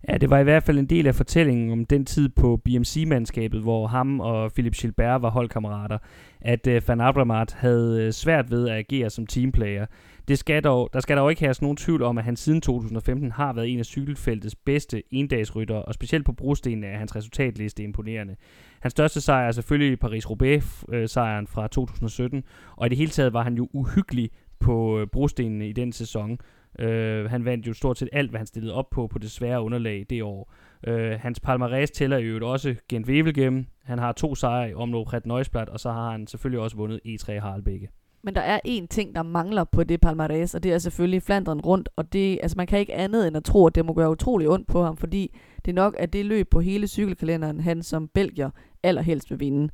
Ja, 0.08 0.16
det 0.18 0.30
var 0.30 0.38
i 0.38 0.42
hvert 0.42 0.62
fald 0.62 0.78
en 0.78 0.86
del 0.86 1.06
af 1.06 1.14
fortællingen 1.14 1.70
om 1.70 1.84
den 1.84 2.04
tid 2.04 2.28
på 2.28 2.60
BMC-mandskabet, 2.64 3.60
hvor 3.60 3.86
ham 3.86 4.20
og 4.20 4.52
Philip 4.52 4.74
Gilbert 4.74 5.22
var 5.22 5.30
holdkammerater, 5.30 5.98
at 6.40 6.66
uh, 6.66 6.88
Van 6.88 7.00
Avermaet 7.00 7.52
havde 7.52 8.02
øh, 8.02 8.12
svært 8.12 8.50
ved 8.50 8.68
at 8.68 8.76
agere 8.76 9.10
som 9.10 9.26
teamplayer. 9.26 9.86
Det 10.28 10.38
skal 10.38 10.64
dog, 10.64 10.90
der 10.92 11.00
skal 11.00 11.16
dog 11.16 11.30
ikke 11.30 11.42
have 11.42 11.54
nogen 11.60 11.76
tvivl 11.76 12.02
om, 12.02 12.18
at 12.18 12.24
han 12.24 12.36
siden 12.36 12.60
2015 12.60 13.30
har 13.30 13.52
været 13.52 13.68
en 13.68 13.78
af 13.78 13.84
cykelfeltets 13.84 14.56
bedste 14.56 15.02
endagsryttere, 15.10 15.82
og 15.82 15.94
specielt 15.94 16.24
på 16.24 16.32
brostenene 16.32 16.86
er 16.86 16.98
hans 16.98 17.16
resultatliste 17.16 17.82
imponerende. 17.82 18.36
Hans 18.80 18.92
største 18.92 19.20
sejr 19.20 19.48
er 19.48 19.52
selvfølgelig 19.52 19.98
Paris-Roubaix-sejren 20.04 21.44
øh, 21.44 21.48
fra 21.48 21.68
2017, 21.68 22.42
og 22.76 22.86
i 22.86 22.88
det 22.88 22.98
hele 22.98 23.10
taget 23.10 23.32
var 23.32 23.42
han 23.42 23.54
jo 23.54 23.68
uhyggelig 23.72 24.30
på 24.60 25.00
øh, 25.00 25.06
brostenene 25.06 25.68
i 25.68 25.72
den 25.72 25.92
sæson. 25.92 26.38
Øh, 26.78 27.30
han 27.30 27.44
vandt 27.44 27.66
jo 27.66 27.74
stort 27.74 27.98
set 27.98 28.08
alt, 28.12 28.30
hvad 28.30 28.38
han 28.38 28.46
stillede 28.46 28.74
op 28.74 28.90
på 28.90 29.06
på 29.06 29.18
det 29.18 29.30
svære 29.30 29.62
underlag 29.62 30.06
det 30.10 30.22
år. 30.22 30.52
Øh, 30.86 31.12
hans 31.20 31.40
palmarès 31.46 31.86
tæller 31.86 32.18
jo 32.18 32.50
også 32.50 32.74
Gent 32.88 33.06
Wevelgem. 33.06 33.66
Han 33.84 33.98
har 33.98 34.12
to 34.12 34.34
sejre 34.34 34.70
i 34.70 34.74
omlop 34.74 35.12
Red 35.12 35.20
Neusblad, 35.24 35.68
og 35.68 35.80
så 35.80 35.90
har 35.90 36.10
han 36.10 36.26
selvfølgelig 36.26 36.60
også 36.60 36.76
vundet 36.76 37.00
E3 37.06 37.40
Harlbække. 37.40 37.88
Men 38.22 38.34
der 38.34 38.40
er 38.40 38.60
én 38.68 38.86
ting, 38.86 39.14
der 39.14 39.22
mangler 39.22 39.64
på 39.64 39.84
det 39.84 40.06
palmarès, 40.06 40.54
og 40.54 40.62
det 40.62 40.72
er 40.72 40.78
selvfølgelig 40.78 41.22
Flandern 41.22 41.60
rundt, 41.60 41.88
og 41.96 42.12
det, 42.12 42.38
altså 42.42 42.56
man 42.56 42.66
kan 42.66 42.78
ikke 42.78 42.94
andet 42.94 43.26
end 43.28 43.36
at 43.36 43.44
tro, 43.44 43.66
at 43.66 43.74
det 43.74 43.86
må 43.86 43.94
gøre 43.94 44.10
utrolig 44.10 44.48
ondt 44.48 44.66
på 44.66 44.82
ham, 44.82 44.96
fordi 44.96 45.36
det 45.64 45.74
nok 45.74 45.96
er 45.98 46.06
det 46.06 46.26
løb 46.26 46.50
på 46.50 46.60
hele 46.60 46.86
cykelkalenderen, 46.86 47.60
han 47.60 47.82
som 47.82 48.08
belgier 48.08 48.50
allerhelst 48.82 49.30
vil 49.30 49.40
vinde. 49.40 49.68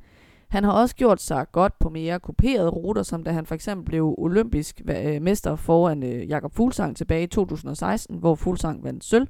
Han 0.47 0.63
har 0.63 0.71
også 0.71 0.95
gjort 0.95 1.21
sig 1.21 1.45
godt 1.51 1.79
på 1.79 1.89
mere 1.89 2.19
kuperede 2.19 2.69
ruter, 2.69 3.03
som 3.03 3.23
da 3.23 3.31
han 3.31 3.45
for 3.45 3.55
eksempel 3.55 3.85
blev 3.85 4.15
olympisk 4.17 4.81
øh, 4.89 5.21
mester 5.21 5.55
foran 5.55 6.03
øh, 6.03 6.29
Jakob 6.29 6.53
Fuglsang 6.53 6.97
tilbage 6.97 7.23
i 7.23 7.27
2016, 7.27 8.17
hvor 8.17 8.35
Fuglsang 8.35 8.83
vandt 8.83 9.03
sølv. 9.03 9.27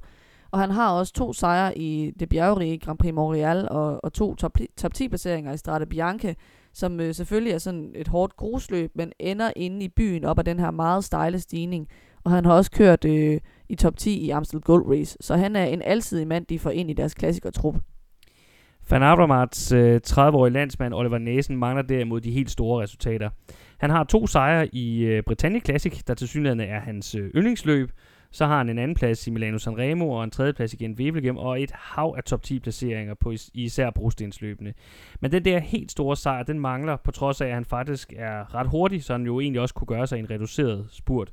Og 0.50 0.58
han 0.58 0.70
har 0.70 0.92
også 0.92 1.12
to 1.12 1.32
sejre 1.32 1.78
i 1.78 2.12
det 2.20 2.28
bjergrige 2.28 2.78
Grand 2.78 2.98
Prix 2.98 3.14
Montreal 3.14 3.68
og, 3.70 4.04
og 4.04 4.12
to 4.12 4.34
top, 4.34 4.58
top 4.76 4.94
10 4.94 5.08
placeringer 5.08 5.52
i 5.52 5.56
Strade 5.56 5.86
Bianche, 5.86 6.36
som 6.72 7.00
øh, 7.00 7.14
selvfølgelig 7.14 7.52
er 7.52 7.58
sådan 7.58 7.92
et 7.94 8.08
hårdt 8.08 8.36
grusløb, 8.36 8.90
men 8.94 9.12
ender 9.18 9.50
inde 9.56 9.84
i 9.84 9.88
byen 9.88 10.24
op 10.24 10.38
ad 10.38 10.44
den 10.44 10.58
her 10.58 10.70
meget 10.70 11.04
stejle 11.04 11.40
stigning. 11.40 11.88
Og 12.24 12.30
han 12.30 12.44
har 12.44 12.52
også 12.52 12.70
kørt 12.70 13.04
øh, 13.04 13.40
i 13.68 13.74
top 13.74 13.96
10 13.96 14.18
i 14.20 14.30
Amstel 14.30 14.60
Gold 14.60 14.90
Race, 14.90 15.16
så 15.20 15.36
han 15.36 15.56
er 15.56 15.64
en 15.64 15.82
alsidig 15.82 16.26
mand, 16.26 16.46
de 16.46 16.58
får 16.58 16.70
ind 16.70 16.90
i 16.90 16.94
deres 16.94 17.14
klassikertrup. 17.14 17.74
Van 18.90 19.02
Avermaets 19.02 19.72
øh, 19.72 20.00
30-årige 20.06 20.52
landsmand 20.52 20.94
Oliver 20.94 21.18
Næsen 21.18 21.56
mangler 21.56 21.82
derimod 21.82 22.20
de 22.20 22.30
helt 22.30 22.50
store 22.50 22.82
resultater. 22.82 23.30
Han 23.78 23.90
har 23.90 24.04
to 24.04 24.26
sejre 24.26 24.74
i 24.74 25.04
øh, 25.04 25.22
Britannia 25.22 25.60
Classic, 25.60 26.02
der 26.06 26.14
til 26.14 26.28
synligheden 26.28 26.60
er 26.60 26.80
hans 26.80 27.14
øh, 27.14 27.30
yndlingsløb, 27.36 27.90
så 28.30 28.46
har 28.46 28.58
han 28.58 28.68
en 28.68 28.78
anden 28.78 28.94
plads 28.94 29.26
i 29.26 29.30
Milano 29.30 29.58
Sanremo 29.58 30.10
og 30.10 30.24
en 30.24 30.30
tredje 30.30 30.52
plads 30.52 30.72
igen 30.74 30.92
Wevelgem 30.92 31.36
og 31.36 31.62
et 31.62 31.70
hav 31.74 32.14
af 32.16 32.24
top 32.24 32.42
10 32.42 32.58
placeringer 32.60 33.14
på 33.14 33.30
is- 33.30 33.50
især 33.54 33.90
brostensløbene. 33.90 34.74
Men 35.20 35.32
den 35.32 35.44
der 35.44 35.58
helt 35.58 35.90
store 35.90 36.16
sejr, 36.16 36.42
den 36.42 36.60
mangler 36.60 36.96
på 36.96 37.10
trods 37.10 37.40
af, 37.40 37.46
at 37.46 37.54
han 37.54 37.64
faktisk 37.64 38.12
er 38.16 38.54
ret 38.54 38.66
hurtig, 38.66 39.04
så 39.04 39.12
han 39.12 39.26
jo 39.26 39.40
egentlig 39.40 39.60
også 39.62 39.74
kunne 39.74 39.86
gøre 39.86 40.06
sig 40.06 40.18
en 40.18 40.30
reduceret 40.30 40.86
spurt. 40.90 41.30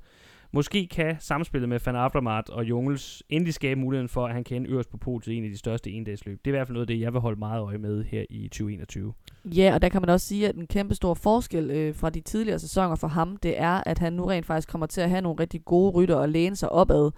Måske 0.56 0.88
kan 0.88 1.16
samspillet 1.20 1.70
med 1.70 1.80
Van 1.86 1.96
Avermaet 1.96 2.50
og 2.50 2.64
Jungels 2.64 3.24
endelig 3.30 3.54
skabe 3.54 3.80
muligheden 3.80 4.10
for, 4.10 4.26
at 4.26 4.34
han 4.34 4.44
kan 4.44 4.66
øverst 4.66 4.90
på 4.90 4.98
podiet 4.98 5.24
til 5.24 5.34
en 5.34 5.44
af 5.44 5.50
de 5.50 5.58
største 5.58 5.92
endagsløb. 5.92 6.40
Det 6.46 6.52
er 6.52 6.56
i 6.56 6.58
hvert 6.58 6.68
fald 6.68 6.74
noget 6.74 6.84
af 6.84 6.88
det, 6.88 7.00
jeg 7.00 7.14
vil 7.14 7.22
holde 7.22 7.40
meget 7.40 7.62
øje 7.62 7.78
med 7.78 8.04
her 8.04 8.26
i 8.30 8.48
2021. 8.48 9.14
Ja, 9.46 9.74
og 9.74 9.82
der 9.82 9.90
kan 9.90 10.02
man 10.02 10.10
også 10.10 10.28
sige, 10.28 10.48
at 10.48 10.56
en 10.56 10.68
kæmpe 10.68 10.96
stor 10.96 11.14
forskel 11.14 11.72
øh, 11.72 11.96
fra 11.96 12.10
de 12.10 12.22
tidligere 12.22 12.60
sæsoner 12.60 12.96
for 12.96 13.08
ham, 13.08 13.38
det 13.38 13.60
er, 13.60 13.84
at 13.86 14.00
han 14.00 14.14
nu 14.14 14.26
rent 14.26 14.46
faktisk 14.46 14.70
kommer 14.70 14.88
til 14.88 15.02
at 15.02 15.10
have 15.10 15.22
nogle 15.22 15.40
rigtig 15.40 15.66
gode 15.66 15.92
rytter 15.92 16.16
og 16.16 16.30
læne 16.30 16.56
sig 16.56 16.72
opad. 16.72 17.12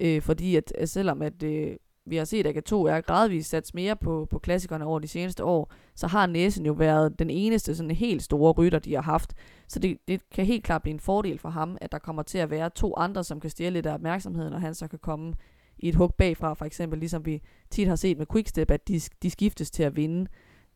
Øh, 0.00 0.22
fordi 0.22 0.56
at, 0.56 0.72
at 0.78 0.88
selvom 0.88 1.22
at, 1.22 1.42
øh, 1.42 1.76
vi 2.06 2.16
har 2.16 2.24
set, 2.24 2.46
at 2.46 2.56
AK2 2.56 2.74
er 2.74 3.00
gradvist 3.00 3.50
sat 3.50 3.70
mere 3.74 3.96
på, 3.96 4.26
på 4.30 4.38
klassikerne 4.38 4.84
over 4.84 4.98
de 4.98 5.08
seneste 5.08 5.44
år, 5.44 5.72
så 5.94 6.06
har 6.06 6.26
Næsen 6.26 6.66
jo 6.66 6.72
været 6.72 7.18
den 7.18 7.30
eneste 7.30 7.76
sådan 7.76 7.90
helt 7.90 8.22
store 8.22 8.52
rytter, 8.52 8.78
de 8.78 8.94
har 8.94 9.02
haft. 9.02 9.34
Så 9.68 9.78
det, 9.78 9.98
det 10.08 10.20
kan 10.30 10.46
helt 10.46 10.64
klart 10.64 10.82
blive 10.82 10.94
en 10.94 11.00
fordel 11.00 11.38
for 11.38 11.48
ham, 11.48 11.76
at 11.80 11.92
der 11.92 11.98
kommer 11.98 12.22
til 12.22 12.38
at 12.38 12.50
være 12.50 12.70
to 12.70 12.94
andre, 12.96 13.24
som 13.24 13.40
kan 13.40 13.50
stjæle 13.50 13.74
lidt 13.74 13.86
af 13.86 13.94
opmærksomheden, 13.94 14.52
og 14.52 14.60
han 14.60 14.74
så 14.74 14.88
kan 14.88 14.98
komme 14.98 15.34
i 15.78 15.88
et 15.88 15.94
hug 15.94 16.14
bagfra, 16.14 16.54
for 16.54 16.64
eksempel 16.64 16.98
ligesom 16.98 17.26
vi 17.26 17.42
tit 17.70 17.88
har 17.88 17.96
set 17.96 18.18
med 18.18 18.26
Quickstep, 18.32 18.70
at 18.70 18.88
de, 18.88 19.00
de 19.22 19.30
skiftes 19.30 19.70
til 19.70 19.82
at 19.82 19.96
vinde. 19.96 20.26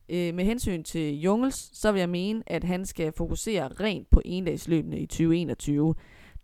Øh, 0.09 0.35
med 0.35 0.45
hensyn 0.45 0.83
til 0.83 1.21
Jungels, 1.21 1.79
så 1.79 1.93
vil 1.93 1.99
jeg 1.99 2.09
mene, 2.09 2.43
at 2.47 2.65
han 2.65 2.87
skal 2.87 3.13
fokusere 3.13 3.69
rent 3.69 4.11
på 4.11 4.23
endagsløbene 4.25 4.99
i 4.99 5.07
2021. 5.07 5.95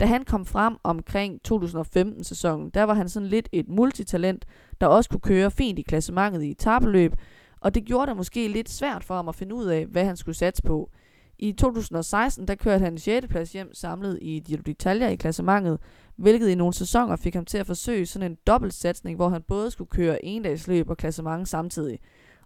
Da 0.01 0.07
han 0.07 0.25
kom 0.25 0.47
frem 0.47 0.77
omkring 0.85 1.41
2015-sæsonen, 1.49 2.71
der 2.71 2.83
var 2.83 2.95
han 2.95 3.09
sådan 3.09 3.29
lidt 3.29 3.49
et 3.53 3.69
multitalent, 3.69 4.45
der 4.81 4.87
også 4.87 5.11
kunne 5.11 5.21
køre 5.21 5.51
fint 5.51 5.79
i 5.79 5.83
klassementet 5.83 6.43
i 6.43 6.51
etabeløb, 6.51 7.15
og 7.61 7.75
det 7.75 7.85
gjorde 7.85 8.07
det 8.07 8.17
måske 8.17 8.49
lidt 8.49 8.71
svært 8.71 9.05
for 9.05 9.15
ham 9.15 9.29
at 9.29 9.35
finde 9.35 9.55
ud 9.55 9.67
af, 9.67 9.87
hvad 9.87 10.05
han 10.05 10.17
skulle 10.17 10.37
satse 10.37 10.63
på. 10.63 10.91
I 11.39 11.53
2016, 11.53 12.49
der 12.49 12.55
kørte 12.55 12.85
han 12.85 12.99
6. 12.99 13.27
plads 13.27 13.53
hjem 13.53 13.75
samlet 13.75 14.19
i 14.23 14.43
Giro 14.47 14.61
d'Italia 14.69 15.05
i 15.05 15.17
klassementet, 15.17 15.79
hvilket 16.17 16.49
i 16.49 16.55
nogle 16.55 16.75
sæsoner 16.75 17.17
fik 17.17 17.35
ham 17.35 17.45
til 17.45 17.59
at 17.59 17.67
forsøge 17.67 18.07
sådan 18.07 18.31
en 18.31 18.39
dobbeltsatsning, 18.47 19.17
hvor 19.17 19.29
han 19.29 19.43
både 19.43 19.71
skulle 19.71 19.91
køre 19.91 20.25
endagsløb 20.25 20.91
og 20.91 20.97
klassement 20.97 21.49
samtidig. 21.49 21.99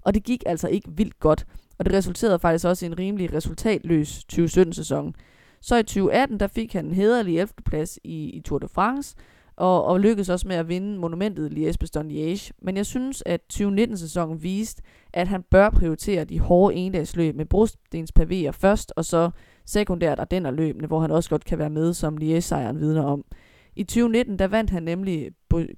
Og 0.03 0.15
det 0.15 0.25
gik 0.25 0.43
altså 0.47 0.69
ikke 0.69 0.91
vildt 0.97 1.19
godt, 1.21 1.47
og 1.79 1.85
det 1.85 1.95
resulterede 1.95 2.39
faktisk 2.39 2.65
også 2.67 2.87
i 2.87 2.89
en 2.89 2.99
rimelig 2.99 3.35
resultatløs 3.35 4.25
2017-sæson. 4.33 5.15
Så 5.61 5.77
i 5.77 5.83
2018, 5.83 6.40
der 6.40 6.47
fik 6.47 6.73
han 6.73 6.85
en 6.87 6.95
hederlig 6.95 7.38
11. 7.38 7.49
plads 7.64 7.99
i, 8.05 8.31
i 8.31 8.40
Tour 8.40 8.59
de 8.59 8.69
France, 8.69 9.16
og, 9.57 9.85
og 9.85 10.01
lykkedes 10.01 10.29
også 10.29 10.49
med 10.49 10.57
at 10.57 10.69
vinde 10.69 10.99
monumentet 10.99 11.53
Liège-Bastogne-Liège. 11.53 12.51
Men 12.62 12.77
jeg 12.77 12.87
synes, 12.87 13.23
at 13.27 13.40
2019-sæsonen 13.53 14.42
viste, 14.42 14.83
at 15.12 15.29
han 15.29 15.42
bør 15.42 15.71
prioritere 15.71 16.25
de 16.25 16.40
hårde 16.40 16.75
endagsløb 16.75 17.37
med 17.37 17.47
brostens 17.47 18.12
pavéer 18.19 18.51
først, 18.51 18.92
og 18.97 19.05
så 19.05 19.31
sekundært 19.64 20.21
og 20.21 20.31
den 20.31 20.55
løbende, 20.55 20.87
hvor 20.87 21.01
han 21.01 21.11
også 21.11 21.31
godt 21.31 21.45
kan 21.45 21.59
være 21.59 21.71
med, 21.71 21.95
som 21.95 22.19
Liège-sejren 22.19 22.81
vidner 22.81 23.03
om. 23.03 23.25
I 23.77 23.85
2019, 23.85 24.38
der 24.38 24.47
vandt 24.47 24.71
han 24.71 24.83
nemlig 24.83 25.31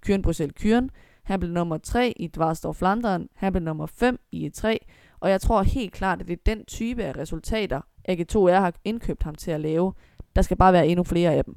Kyren 0.03 0.23
Bruxelles 0.23 0.55
Kyren, 0.61 0.91
Han 1.23 1.41
blev 1.41 1.53
nummer 1.53 1.79
3 1.79 2.13
i 2.17 2.27
Dvarstor 2.27 2.73
Flanderen. 2.73 3.29
Han 3.35 3.53
blev 3.53 3.63
nummer 3.63 3.87
5 3.87 4.19
i 4.33 4.47
E3. 4.47 4.77
Og 5.21 5.31
jeg 5.31 5.41
tror 5.41 5.63
helt 5.63 5.93
klart, 5.93 6.21
at 6.21 6.29
det 6.29 6.33
er 6.33 6.55
den 6.55 6.65
type 6.65 7.05
af 7.05 7.17
resultater, 7.17 7.81
AG2R 8.11 8.51
har 8.51 8.73
indkøbt 8.85 9.23
ham 9.23 9.35
til 9.35 9.51
at 9.51 9.61
lave. 9.61 9.93
Der 10.37 10.43
skal 10.43 10.57
bare 10.57 10.73
være 10.73 10.87
endnu 10.87 11.05
flere 11.05 11.35
af 11.35 11.45
dem. 11.45 11.57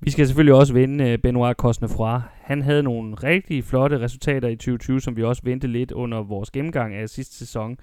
Vi 0.00 0.10
skal 0.10 0.26
selvfølgelig 0.26 0.54
også 0.54 0.72
vende 0.72 1.10
øh, 1.10 1.18
Benoit 1.18 1.56
Cosnefroy. 1.56 2.18
Han 2.32 2.62
havde 2.62 2.82
nogle 2.82 3.14
rigtig 3.14 3.64
flotte 3.64 4.00
resultater 4.00 4.48
i 4.48 4.56
2020, 4.56 5.00
som 5.00 5.16
vi 5.16 5.22
også 5.22 5.42
vendte 5.44 5.66
lidt 5.66 5.92
under 5.92 6.22
vores 6.22 6.50
gennemgang 6.50 6.94
af 6.94 7.08
sidste 7.08 7.36
sæson. 7.36 7.76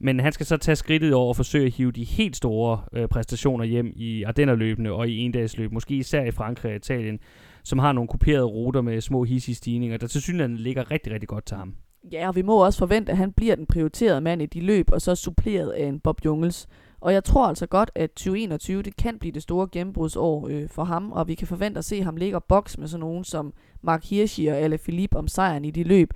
Men 0.00 0.20
han 0.20 0.32
skal 0.32 0.46
så 0.46 0.56
tage 0.56 0.76
skridtet 0.76 1.14
over 1.14 1.28
og 1.28 1.36
forsøge 1.36 1.66
at 1.66 1.72
hive 1.72 1.92
de 1.92 2.04
helt 2.04 2.36
store 2.36 2.80
øh, 2.92 3.08
præstationer 3.08 3.64
hjem 3.64 3.92
i 3.96 4.22
Ardennerløbene 4.22 4.92
og 4.92 5.08
i 5.08 5.18
endagsløb, 5.18 5.72
måske 5.72 5.94
især 5.94 6.24
i 6.24 6.30
Frankrig 6.30 6.70
og 6.70 6.76
Italien, 6.76 7.18
som 7.64 7.78
har 7.78 7.92
nogle 7.92 8.08
kuperede 8.08 8.44
ruter 8.44 8.80
med 8.80 9.00
små 9.00 9.24
hissige 9.24 9.54
stigninger, 9.54 9.96
der 9.96 10.06
til 10.06 10.22
synligheden 10.22 10.56
ligger 10.56 10.90
rigtig, 10.90 11.12
rigtig 11.12 11.28
godt 11.28 11.46
til 11.46 11.56
ham. 11.56 11.74
Ja, 12.12 12.28
og 12.28 12.36
vi 12.36 12.42
må 12.42 12.64
også 12.64 12.78
forvente, 12.78 13.12
at 13.12 13.18
han 13.18 13.32
bliver 13.32 13.56
den 13.56 13.66
prioriterede 13.66 14.20
mand 14.20 14.42
i 14.42 14.46
de 14.46 14.60
løb, 14.60 14.90
og 14.92 15.00
så 15.00 15.14
suppleret 15.14 15.70
af 15.70 15.84
en 15.84 16.00
Bob 16.00 16.24
Jungels. 16.24 16.68
Og 17.00 17.12
jeg 17.12 17.24
tror 17.24 17.46
altså 17.46 17.66
godt, 17.66 17.90
at 17.94 18.10
2021 18.10 18.82
det 18.82 18.96
kan 18.96 19.18
blive 19.18 19.32
det 19.32 19.42
store 19.42 19.68
gennembrudsår 19.72 20.48
øh, 20.50 20.68
for 20.68 20.84
ham, 20.84 21.12
og 21.12 21.28
vi 21.28 21.34
kan 21.34 21.46
forvente 21.46 21.78
at 21.78 21.84
se 21.84 22.02
ham 22.02 22.16
ligge 22.16 22.36
og 22.36 22.44
boks 22.44 22.78
med 22.78 22.88
sådan 22.88 23.00
nogen 23.00 23.24
som 23.24 23.52
Mark 23.82 24.04
Hirschi 24.04 24.46
og 24.46 24.56
Ale 24.56 24.78
Philippe 24.78 25.16
om 25.16 25.28
sejren 25.28 25.64
i 25.64 25.70
de 25.70 25.84
løb. 25.84 26.10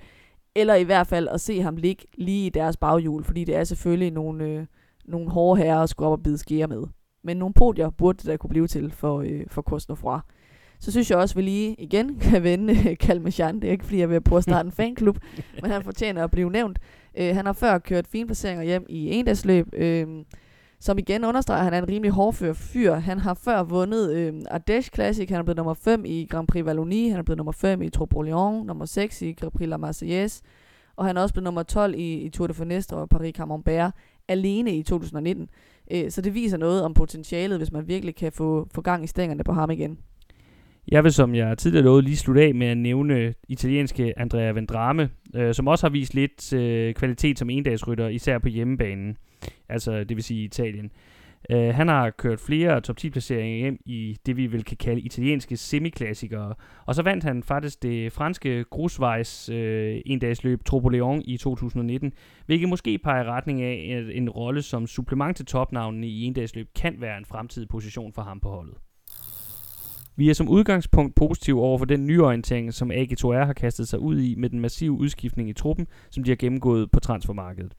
Eller 0.55 0.75
i 0.75 0.83
hvert 0.83 1.07
fald 1.07 1.27
at 1.27 1.41
se 1.41 1.61
ham 1.61 1.75
ligge 1.75 2.03
lige 2.17 2.45
i 2.45 2.49
deres 2.49 2.77
baghjul, 2.77 3.23
fordi 3.23 3.43
det 3.43 3.55
er 3.55 3.63
selvfølgelig 3.63 4.11
nogle, 4.11 4.43
øh, 4.45 4.65
nogle 5.05 5.29
hårde 5.29 5.61
herrer 5.61 5.83
at 5.83 5.89
skulle 5.89 6.07
op 6.07 6.19
og 6.19 6.23
bide 6.23 6.37
skære 6.37 6.67
med. 6.67 6.83
Men 7.23 7.37
nogle 7.37 7.53
podier 7.53 7.89
burde 7.89 8.17
det 8.17 8.25
da 8.25 8.37
kunne 8.37 8.49
blive 8.49 8.67
til 8.67 8.91
for, 8.91 9.21
øh, 9.21 9.41
for 9.47 9.61
Kostnofra. 9.61 10.21
Så 10.79 10.91
synes 10.91 11.11
jeg 11.11 11.17
også, 11.17 11.33
at 11.33 11.37
vi 11.37 11.41
lige 11.41 11.75
igen 11.77 12.15
kan 12.29 12.43
vende 12.43 12.95
Kalmechan. 12.95 13.55
Det 13.55 13.67
er 13.67 13.71
ikke, 13.71 13.85
fordi 13.85 13.99
jeg 13.99 14.09
vil 14.09 14.21
prøve 14.21 14.37
at 14.37 14.43
starte 14.43 14.67
en 14.67 14.71
fanklub, 14.81 15.17
men 15.61 15.71
han 15.71 15.83
fortjener 15.83 16.23
at 16.23 16.31
blive 16.31 16.51
nævnt. 16.51 16.79
Øh, 17.17 17.35
han 17.35 17.45
har 17.45 17.53
før 17.53 17.77
kørt 17.77 18.07
fine 18.07 18.25
placeringer 18.25 18.63
hjem 18.63 18.85
i 18.89 19.09
endagsløb, 19.11 19.67
øh, 19.73 20.07
som 20.83 20.97
igen 20.97 21.25
understreger, 21.25 21.59
at 21.59 21.63
han 21.63 21.73
er 21.73 21.77
en 21.77 21.89
rimelig 21.89 22.11
hårdfør 22.11 22.53
fyr. 22.53 22.93
Han 22.93 23.19
har 23.19 23.33
før 23.33 23.63
vundet 23.63 24.13
øh, 24.13 24.33
Ardèche 24.51 24.89
Classic, 24.95 25.29
han 25.29 25.39
er 25.39 25.43
blevet 25.43 25.57
nummer 25.57 25.73
5 25.73 26.05
i 26.05 26.27
Grand 26.29 26.47
Prix 26.47 26.63
Wallonie, 26.65 27.09
han 27.09 27.19
er 27.19 27.23
blevet 27.23 27.37
nummer 27.37 27.51
5 27.51 27.81
i 27.81 27.89
Trobrolion, 27.89 28.65
nummer 28.65 28.85
6 28.85 29.21
i 29.21 29.31
Grand 29.31 29.51
Prix 29.51 29.69
La 29.69 29.77
Marseillaise, 29.77 30.43
og 30.95 31.05
han 31.05 31.17
er 31.17 31.21
også 31.21 31.33
blevet 31.33 31.43
nummer 31.43 31.63
12 31.63 31.93
i, 31.95 32.13
i 32.13 32.29
Tour 32.29 32.47
de 32.47 32.53
Fornestre 32.53 32.97
og 32.97 33.09
Paris 33.09 33.35
Camembert 33.35 33.91
alene 34.27 34.77
i 34.77 34.83
2019. 34.83 35.49
Øh, 35.91 36.11
så 36.11 36.21
det 36.21 36.33
viser 36.33 36.57
noget 36.57 36.83
om 36.83 36.93
potentialet, 36.93 37.57
hvis 37.57 37.71
man 37.71 37.87
virkelig 37.87 38.15
kan 38.15 38.31
få, 38.31 38.67
få 38.73 38.81
gang 38.81 39.03
i 39.03 39.07
stængerne 39.07 39.43
på 39.43 39.53
ham 39.53 39.71
igen. 39.71 39.97
Jeg 40.91 41.03
vil, 41.03 41.13
som 41.13 41.35
jeg 41.35 41.57
tidligere 41.57 41.85
lovede, 41.85 42.01
lige 42.01 42.17
slutte 42.17 42.41
af 42.41 42.55
med 42.55 42.67
at 42.67 42.77
nævne 42.77 43.33
italienske 43.49 44.19
Andrea 44.19 44.51
Vendrame, 44.51 45.09
øh, 45.35 45.53
som 45.53 45.67
også 45.67 45.87
har 45.87 45.91
vist 45.91 46.13
lidt 46.13 46.53
øh, 46.53 46.93
kvalitet 46.93 47.39
som 47.39 47.49
endagsrytter, 47.49 48.07
især 48.07 48.37
på 48.39 48.47
hjemmebanen, 48.47 49.17
altså 49.69 50.03
det 50.03 50.17
vil 50.17 50.23
sige 50.23 50.43
Italien. 50.43 50.91
Uh, 51.53 51.57
han 51.57 51.87
har 51.87 52.09
kørt 52.09 52.39
flere 52.39 52.81
top 52.81 52.97
10 52.97 53.09
placeringer 53.09 53.57
hjem 53.57 53.79
i 53.85 54.17
det, 54.25 54.37
vi 54.37 54.47
vil 54.47 54.63
kan 54.63 54.77
kalde 54.77 55.01
italienske 55.01 55.57
semiklassikere. 55.57 56.53
Og 56.85 56.95
så 56.95 57.01
vandt 57.01 57.23
han 57.23 57.43
faktisk 57.43 57.83
det 57.83 58.11
franske 58.11 58.63
grusvejs 58.63 59.49
uh, 59.49 59.55
øh, 59.55 60.01
endagsløb 60.05 60.63
Tropoleon 60.65 61.21
i 61.25 61.37
2019, 61.37 62.13
hvilket 62.45 62.69
måske 62.69 62.97
peger 62.97 63.23
i 63.23 63.27
retning 63.27 63.61
af, 63.61 63.95
at 63.97 64.17
en 64.17 64.29
rolle 64.29 64.61
som 64.61 64.87
supplement 64.87 65.37
til 65.37 65.45
topnavnene 65.45 66.07
i 66.07 66.23
endagsløb 66.23 66.67
kan 66.75 66.95
være 67.01 67.17
en 67.17 67.25
fremtidig 67.25 67.69
position 67.69 68.13
for 68.13 68.21
ham 68.21 68.39
på 68.39 68.49
holdet. 68.49 68.75
Vi 70.15 70.29
er 70.29 70.33
som 70.33 70.49
udgangspunkt 70.49 71.15
positive 71.15 71.61
over 71.61 71.77
for 71.77 71.85
den 71.85 72.05
nyorientering, 72.05 72.73
som 72.73 72.91
AG2R 72.91 73.45
har 73.45 73.53
kastet 73.53 73.87
sig 73.87 73.99
ud 73.99 74.19
i 74.19 74.35
med 74.35 74.49
den 74.49 74.59
massive 74.59 74.91
udskiftning 74.91 75.49
i 75.49 75.53
truppen, 75.53 75.87
som 76.09 76.23
de 76.23 76.31
har 76.31 76.35
gennemgået 76.35 76.91
på 76.91 76.99
transfermarkedet. 76.99 77.73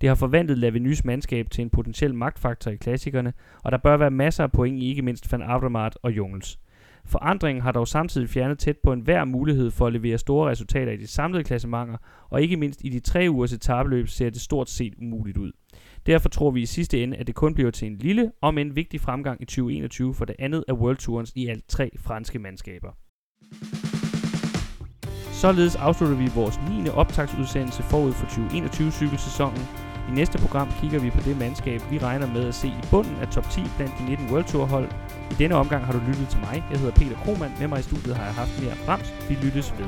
Det 0.00 0.08
har 0.08 0.14
forventet 0.14 0.58
Lavenys 0.58 1.04
mandskab 1.04 1.50
til 1.50 1.62
en 1.62 1.70
potentiel 1.70 2.14
magtfaktor 2.14 2.70
i 2.70 2.76
klassikerne, 2.76 3.32
og 3.64 3.72
der 3.72 3.78
bør 3.78 3.96
være 3.96 4.10
masser 4.10 4.44
af 4.44 4.52
point 4.52 4.82
i 4.82 4.88
ikke 4.88 5.02
mindst 5.02 5.32
Van 5.32 5.42
Avermaet 5.42 5.96
og 6.02 6.12
Jungels. 6.16 6.58
Forandringen 7.04 7.62
har 7.62 7.72
dog 7.72 7.88
samtidig 7.88 8.28
fjernet 8.28 8.58
tæt 8.58 8.76
på 8.84 8.92
enhver 8.92 9.24
mulighed 9.24 9.70
for 9.70 9.86
at 9.86 9.92
levere 9.92 10.18
store 10.18 10.50
resultater 10.50 10.92
i 10.92 10.96
de 10.96 11.06
samlede 11.06 11.44
klassementer, 11.44 11.96
og 12.30 12.42
ikke 12.42 12.56
mindst 12.56 12.80
i 12.84 12.88
de 12.88 13.00
tre 13.00 13.26
ugers 13.30 13.52
etabløb 13.52 14.08
ser 14.08 14.30
det 14.30 14.40
stort 14.40 14.70
set 14.70 14.94
umuligt 14.98 15.36
ud. 15.36 15.52
Derfor 16.06 16.28
tror 16.28 16.50
vi 16.50 16.62
i 16.62 16.66
sidste 16.66 17.02
ende, 17.02 17.16
at 17.16 17.26
det 17.26 17.34
kun 17.34 17.54
bliver 17.54 17.70
til 17.70 17.88
en 17.88 17.96
lille, 17.96 18.32
om 18.42 18.58
en 18.58 18.76
vigtig 18.76 19.00
fremgang 19.00 19.42
i 19.42 19.44
2021 19.44 20.14
for 20.14 20.24
det 20.24 20.36
andet 20.38 20.64
af 20.68 20.72
World 20.72 20.96
Tourens 20.96 21.32
i 21.34 21.46
alt 21.46 21.68
tre 21.68 21.90
franske 21.98 22.38
mandskaber. 22.38 22.90
Således 25.32 25.76
afslutter 25.76 26.16
vi 26.16 26.28
vores 26.34 26.60
9. 26.84 26.88
optagsudsendelse 26.88 27.82
forud 27.82 28.12
for 28.12 28.26
2021 28.26 28.90
cykelsæsonen. 28.90 29.89
I 30.10 30.12
næste 30.12 30.38
program 30.38 30.68
kigger 30.80 31.00
vi 31.00 31.10
på 31.10 31.20
det 31.24 31.38
mandskab, 31.38 31.80
vi 31.90 31.98
regner 31.98 32.26
med 32.26 32.48
at 32.48 32.54
se 32.54 32.68
i 32.68 32.84
bunden 32.90 33.16
af 33.22 33.28
top 33.28 33.50
10 33.50 33.60
blandt 33.76 33.94
de 33.98 34.04
19 34.04 34.30
World 34.30 34.44
Tour 34.44 34.66
hold. 34.66 34.88
I 35.30 35.34
denne 35.34 35.54
omgang 35.54 35.84
har 35.84 35.92
du 35.92 36.00
lyttet 36.08 36.28
til 36.28 36.40
mig. 36.40 36.64
Jeg 36.70 36.78
hedder 36.78 36.94
Peter 36.94 37.16
Krohmann. 37.16 37.52
Med 37.60 37.68
mig 37.68 37.78
i 37.80 37.82
studiet 37.82 38.16
har 38.16 38.24
jeg 38.24 38.34
haft 38.34 38.62
mere 38.62 38.74
Brams. 38.86 39.14
Vi 39.28 39.34
lyttes 39.34 39.74
ved. 39.78 39.86